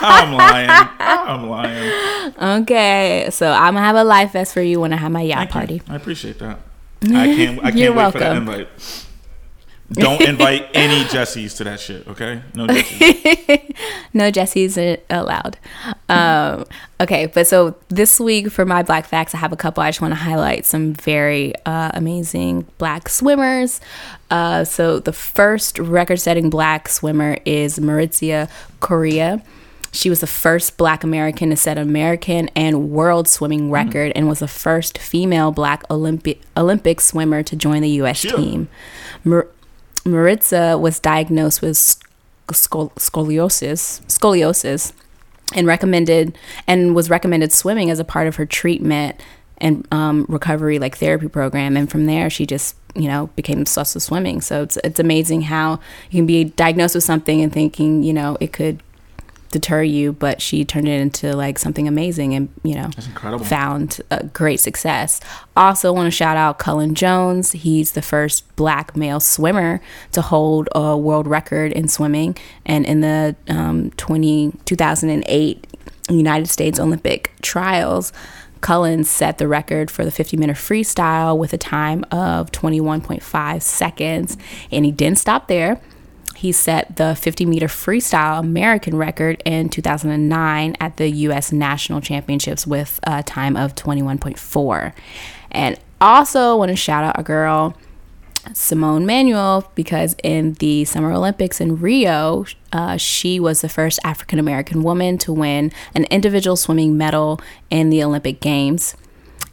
I'm 0.00 0.34
lying. 0.34 0.68
I'm 1.00 1.48
lying. 1.48 1.90
Okay, 2.40 3.28
so 3.30 3.50
I'm 3.50 3.74
gonna 3.74 3.86
have 3.86 3.96
a 3.96 4.04
life 4.04 4.32
vest 4.32 4.54
for 4.54 4.62
you 4.62 4.80
when 4.80 4.92
I 4.92 4.96
have 4.96 5.12
my 5.12 5.22
yacht 5.22 5.50
party. 5.50 5.82
I 5.88 5.96
appreciate 5.96 6.38
that. 6.38 6.58
I 7.02 7.06
can't. 7.06 7.58
I 7.60 7.62
can't 7.70 7.76
You're 7.76 7.92
wait 7.92 8.12
for 8.12 8.18
that 8.18 8.32
welcome. 8.32 8.48
invite. 8.48 8.68
Don't 9.90 10.20
invite 10.20 10.68
any 10.74 11.04
Jessies 11.08 11.56
to 11.56 11.64
that 11.64 11.80
shit. 11.80 12.06
Okay? 12.08 12.42
No 12.54 12.66
Jessies. 12.68 13.74
No 14.12 14.30
Jesse's 14.30 14.76
uh, 14.76 14.96
allowed. 15.08 15.56
Um, 16.10 16.66
okay, 17.00 17.26
but 17.26 17.46
so 17.46 17.74
this 17.88 18.20
week 18.20 18.50
for 18.50 18.66
my 18.66 18.82
black 18.82 19.06
facts, 19.06 19.34
I 19.34 19.38
have 19.38 19.52
a 19.52 19.56
couple. 19.56 19.82
I 19.82 19.88
just 19.88 20.02
want 20.02 20.12
to 20.12 20.16
highlight 20.16 20.66
some 20.66 20.92
very 20.92 21.54
uh, 21.64 21.90
amazing 21.94 22.66
black 22.76 23.08
swimmers. 23.08 23.80
Uh, 24.30 24.64
so 24.64 24.98
the 24.98 25.12
first 25.12 25.78
record-setting 25.78 26.50
black 26.50 26.88
swimmer 26.88 27.38
is 27.46 27.80
Maritza 27.80 28.48
Correia. 28.80 29.42
She 29.92 30.10
was 30.10 30.20
the 30.20 30.26
first 30.26 30.76
Black 30.76 31.02
American 31.02 31.50
to 31.50 31.56
set 31.56 31.78
American 31.78 32.48
and 32.54 32.90
world 32.90 33.28
swimming 33.28 33.70
record, 33.70 34.12
and 34.14 34.28
was 34.28 34.40
the 34.40 34.48
first 34.48 34.98
female 34.98 35.50
Black 35.50 35.82
Olympic 35.90 36.40
Olympic 36.56 37.00
swimmer 37.00 37.42
to 37.42 37.56
join 37.56 37.82
the 37.82 37.90
U.S. 37.90 38.24
Yeah. 38.24 38.32
team. 38.32 38.68
Mar- 39.24 39.48
Maritza 40.04 40.78
was 40.78 40.98
diagnosed 41.00 41.62
with 41.62 41.76
scol- 42.48 42.94
scoliosis, 42.94 44.00
scoliosis, 44.06 44.92
and 45.54 45.66
recommended 45.66 46.36
and 46.66 46.94
was 46.94 47.10
recommended 47.10 47.52
swimming 47.52 47.90
as 47.90 47.98
a 47.98 48.04
part 48.04 48.26
of 48.26 48.36
her 48.36 48.46
treatment 48.46 49.20
and 49.58 49.86
um, 49.92 50.24
recovery 50.28 50.78
like 50.78 50.96
therapy 50.98 51.28
program. 51.28 51.76
And 51.76 51.90
from 51.90 52.06
there, 52.06 52.30
she 52.30 52.46
just 52.46 52.76
you 52.94 53.08
know 53.08 53.28
became 53.36 53.60
obsessed 53.60 53.94
with 53.94 54.02
swimming. 54.02 54.40
So 54.40 54.62
it's 54.62 54.76
it's 54.84 55.00
amazing 55.00 55.42
how 55.42 55.80
you 56.10 56.18
can 56.18 56.26
be 56.26 56.44
diagnosed 56.44 56.94
with 56.94 57.04
something 57.04 57.40
and 57.40 57.52
thinking 57.52 58.02
you 58.02 58.12
know 58.12 58.36
it 58.40 58.52
could 58.52 58.82
deter 59.50 59.82
you, 59.82 60.12
but 60.12 60.42
she 60.42 60.64
turned 60.64 60.88
it 60.88 61.00
into 61.00 61.34
like 61.34 61.58
something 61.58 61.88
amazing 61.88 62.34
and 62.34 62.48
you 62.62 62.74
know 62.74 62.88
That's 62.94 63.06
incredible. 63.06 63.44
found 63.44 64.00
a 64.10 64.24
great 64.26 64.60
success. 64.60 65.20
Also, 65.56 65.92
want 65.92 66.06
to 66.06 66.10
shout 66.10 66.36
out 66.36 66.58
Cullen 66.58 66.94
Jones. 66.94 67.52
He's 67.52 67.92
the 67.92 68.02
first 68.02 68.54
black 68.56 68.96
male 68.96 69.20
swimmer 69.20 69.80
to 70.12 70.22
hold 70.22 70.68
a 70.74 70.96
world 70.96 71.26
record 71.26 71.72
in 71.72 71.88
swimming, 71.88 72.36
and 72.66 72.84
in 72.84 73.00
the 73.00 73.36
um, 73.48 73.90
20, 73.92 74.52
2008 74.64 75.66
United 76.10 76.46
States 76.46 76.78
Olympic 76.78 77.32
trials. 77.42 78.12
Cullen 78.60 79.04
set 79.04 79.38
the 79.38 79.46
record 79.46 79.88
for 79.88 80.04
the 80.04 80.10
50 80.10 80.36
minute 80.36 80.56
freestyle 80.56 81.38
with 81.38 81.52
a 81.52 81.58
time 81.58 82.04
of 82.10 82.50
21.5 82.50 83.62
seconds, 83.62 84.36
and 84.72 84.84
he 84.84 84.90
didn't 84.90 85.18
stop 85.18 85.46
there. 85.46 85.80
He 86.38 86.52
set 86.52 86.94
the 86.94 87.16
50 87.16 87.46
meter 87.46 87.66
freestyle 87.66 88.38
American 88.38 88.94
record 88.94 89.42
in 89.44 89.68
2009 89.68 90.76
at 90.78 90.96
the 90.96 91.08
U.S. 91.08 91.50
National 91.50 92.00
Championships 92.00 92.64
with 92.64 93.00
a 93.02 93.24
time 93.24 93.56
of 93.56 93.74
21.4. 93.74 94.92
And 95.50 95.80
also 96.00 96.56
want 96.56 96.68
to 96.68 96.76
shout 96.76 97.02
out 97.02 97.18
a 97.18 97.24
girl, 97.24 97.76
Simone 98.54 99.04
Manuel, 99.04 99.68
because 99.74 100.14
in 100.22 100.52
the 100.60 100.84
Summer 100.84 101.10
Olympics 101.10 101.60
in 101.60 101.80
Rio, 101.80 102.46
uh, 102.72 102.96
she 102.96 103.40
was 103.40 103.60
the 103.60 103.68
first 103.68 103.98
African 104.04 104.38
American 104.38 104.84
woman 104.84 105.18
to 105.18 105.32
win 105.32 105.72
an 105.96 106.04
individual 106.04 106.54
swimming 106.54 106.96
medal 106.96 107.40
in 107.68 107.90
the 107.90 108.04
Olympic 108.04 108.40
Games 108.40 108.94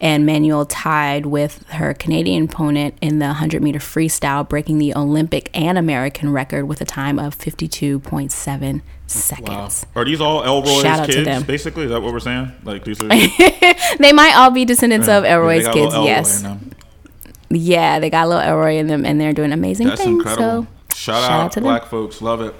and 0.01 0.25
Manuel 0.25 0.65
tied 0.65 1.25
with 1.25 1.65
her 1.69 1.93
Canadian 1.93 2.45
opponent 2.45 2.95
in 3.01 3.19
the 3.19 3.27
100 3.27 3.61
meter 3.61 3.79
freestyle, 3.79 4.47
breaking 4.47 4.77
the 4.79 4.93
Olympic 4.95 5.49
and 5.53 5.77
American 5.77 6.31
record 6.31 6.65
with 6.65 6.81
a 6.81 6.85
time 6.85 7.17
of 7.19 7.37
52.7 7.37 8.73
Wow. 8.75 8.81
seconds. 9.07 9.85
Are 9.95 10.03
these 10.05 10.19
all 10.19 10.43
Elroy's 10.43 10.81
Shout 10.81 10.99
out 11.01 11.05
to 11.07 11.11
kids? 11.13 11.25
them. 11.25 11.43
Basically, 11.43 11.83
is 11.85 11.91
that 11.91 12.01
what 12.01 12.11
we're 12.11 12.19
saying? 12.19 12.51
Like 12.63 12.83
these 12.83 13.01
are. 13.01 13.07
They 13.99 14.11
might 14.11 14.33
all 14.35 14.51
be 14.51 14.65
descendants 14.65 15.07
of 15.07 15.23
Elroy's 15.23 15.67
kids, 15.67 15.93
Elroy 15.93 16.05
yes. 16.05 16.43
Yeah, 17.49 17.99
they 17.99 18.09
got 18.09 18.25
a 18.25 18.29
little 18.29 18.41
Elroy 18.43 18.77
in 18.77 18.87
them 18.87 19.05
and 19.05 19.21
they're 19.21 19.33
doing 19.33 19.51
amazing 19.51 19.87
That's 19.87 20.01
things. 20.03 20.17
incredible. 20.17 20.63
So, 20.91 20.95
shout, 20.95 21.21
shout 21.21 21.31
out, 21.31 21.39
out 21.45 21.51
to 21.53 21.59
them. 21.59 21.63
black 21.69 21.85
folks. 21.85 22.21
Love 22.21 22.41
it. 22.41 22.55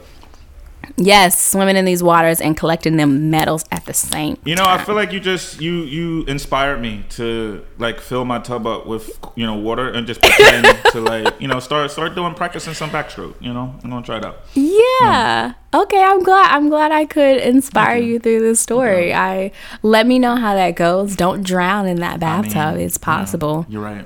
Yes, 0.98 1.40
swimming 1.40 1.76
in 1.76 1.86
these 1.86 2.02
waters 2.04 2.40
and 2.42 2.56
collecting 2.58 2.98
them 2.98 3.30
medals 3.30 3.64
at 3.72 3.86
the 3.86 3.94
same 3.94 4.38
You 4.46 4.56
know, 4.56 4.66
I 4.66 4.84
feel 4.84 4.96
like 4.96 5.12
you 5.12 5.20
just 5.20 5.62
you 5.62 5.84
you 5.84 6.24
inspired 6.26 6.82
me 6.82 7.04
to 7.12 7.64
like 7.78 8.00
fill 8.00 8.26
my 8.26 8.40
tub 8.40 8.66
up 8.68 8.86
with 8.88 9.18
you 9.36 9.46
know 9.46 9.56
water 9.56 9.90
and 9.90 10.06
just 10.08 10.22
pretend 10.22 10.66
to 10.92 11.02
like 11.02 11.34
you 11.42 11.48
know 11.48 11.60
start 11.60 11.92
start 11.92 12.16
doing 12.16 12.34
practicing 12.34 12.74
some 12.74 12.90
backstroke. 12.90 13.36
You 13.40 13.54
know, 13.54 13.76
I'm 13.84 13.90
gonna 13.90 14.06
try 14.06 14.18
it 14.18 14.26
out. 14.26 14.40
Yeah. 14.54 15.54
Hmm. 15.54 15.76
Okay, 15.76 16.02
I'm 16.02 16.24
glad 16.24 16.56
I'm 16.56 16.70
glad 16.70 16.92
I 16.92 17.06
could 17.06 17.38
inspire 17.38 17.98
you 17.98 18.20
through 18.20 18.40
this 18.42 18.60
story. 18.62 19.14
I 19.14 19.52
let 19.82 20.08
me 20.08 20.20
know 20.20 20.36
how 20.38 20.54
that 20.56 20.76
goes. 20.76 21.16
Don't 21.16 21.44
drown 21.44 21.86
in 21.88 21.98
that 21.98 22.24
I 22.24 22.42
mean, 22.42 22.52
bathtub. 22.52 22.80
it's 22.80 22.98
possible. 22.98 23.66
you're 23.70 23.82
right. 23.84 24.06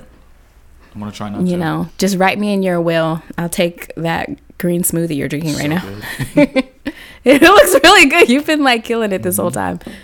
I'm 0.92 0.98
gonna 1.00 1.12
try 1.12 1.28
not 1.30 1.42
You 1.42 1.52
to. 1.52 1.56
know, 1.56 1.88
just 1.98 2.16
write 2.18 2.38
me 2.40 2.52
in 2.52 2.64
your 2.64 2.80
will. 2.80 3.22
I'll 3.38 3.48
take 3.48 3.94
that 3.94 4.28
green 4.58 4.82
smoothie 4.82 5.16
you're 5.16 5.28
drinking 5.28 5.54
right 5.54 5.70
now. 5.70 6.62
good. 6.84 6.94
it 7.24 7.42
looks 7.42 7.74
really 7.82 8.06
good. 8.06 8.28
You've 8.28 8.46
been 8.46 8.64
like 8.64 8.84
killing 8.84 9.12
it 9.12 9.22
this 9.22 9.36
whole 9.36 9.50
mm-hmm. 9.50 9.78
time. 9.78 9.94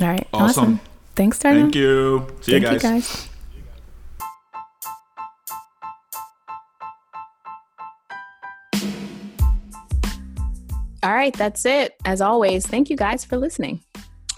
All 0.00 0.08
right. 0.08 0.26
Awesome. 0.32 0.62
Awesome. 0.64 0.80
Thanks, 1.14 1.38
Darnell. 1.38 1.62
Thank 1.62 1.74
you. 1.74 2.26
See 2.40 2.52
Thank 2.52 2.64
you 2.64 2.70
guys. 2.70 2.82
you 2.82 2.90
guys. 2.90 3.28
All 11.04 11.12
right, 11.12 11.34
that's 11.34 11.66
it. 11.66 11.96
As 12.04 12.20
always, 12.20 12.64
thank 12.64 12.88
you 12.88 12.96
guys 12.96 13.24
for 13.24 13.36
listening. 13.36 13.80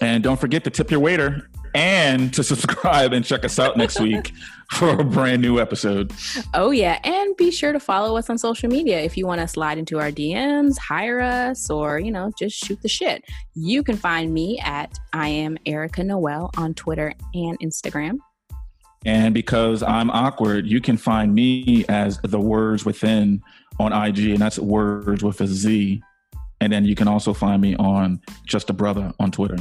And 0.01 0.23
don't 0.23 0.39
forget 0.39 0.63
to 0.63 0.71
tip 0.71 0.89
your 0.89 0.99
waiter 0.99 1.47
and 1.75 2.33
to 2.33 2.43
subscribe 2.43 3.11
and 3.13 3.25
check 3.25 3.43
us 3.43 3.59
out 3.59 3.75
next 3.75 3.99
week 3.99 4.31
for 4.71 4.89
a 4.89 5.03
brand 5.03 5.41
new 5.41 5.59
episode. 5.59 6.13
Oh, 6.53 6.71
yeah. 6.71 6.99
And 7.03 7.35
be 7.35 7.51
sure 7.51 7.73
to 7.73 7.79
follow 7.79 8.17
us 8.17 8.29
on 8.29 8.37
social 8.37 8.69
media 8.69 9.01
if 9.01 9.17
you 9.17 9.27
want 9.27 9.41
to 9.41 9.47
slide 9.47 9.77
into 9.77 9.99
our 9.99 10.09
DMs, 10.09 10.77
hire 10.79 11.19
us, 11.19 11.69
or, 11.69 11.99
you 11.99 12.11
know, 12.11 12.31
just 12.39 12.55
shoot 12.55 12.81
the 12.81 12.87
shit. 12.87 13.25
You 13.55 13.83
can 13.83 13.97
find 13.97 14.33
me 14.33 14.57
at 14.59 14.97
I 15.11 15.27
am 15.27 15.57
Erica 15.65 16.03
Noel 16.03 16.49
on 16.57 16.73
Twitter 16.73 17.13
and 17.33 17.59
Instagram. 17.59 18.19
And 19.05 19.33
because 19.33 19.83
I'm 19.83 20.09
awkward, 20.09 20.65
you 20.65 20.81
can 20.81 20.97
find 20.97 21.35
me 21.35 21.85
as 21.89 22.19
the 22.23 22.39
words 22.39 22.85
within 22.85 23.43
on 23.79 23.91
IG, 23.91 24.29
and 24.29 24.39
that's 24.39 24.57
words 24.57 25.23
with 25.23 25.41
a 25.41 25.47
Z. 25.47 26.01
And 26.61 26.71
then 26.71 26.85
you 26.85 26.95
can 26.95 27.07
also 27.07 27.33
find 27.33 27.61
me 27.61 27.75
on 27.75 28.21
Just 28.45 28.69
a 28.69 28.73
Brother 28.73 29.13
on 29.19 29.29
Twitter. 29.29 29.57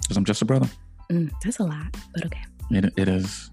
Because 0.00 0.16
I'm 0.16 0.24
just 0.24 0.40
a 0.42 0.44
brother. 0.44 0.68
Mm, 1.10 1.30
that's 1.42 1.58
a 1.58 1.64
lot, 1.64 1.96
but 2.14 2.24
okay. 2.26 2.44
It, 2.70 2.92
it 2.96 3.08
is. 3.08 3.49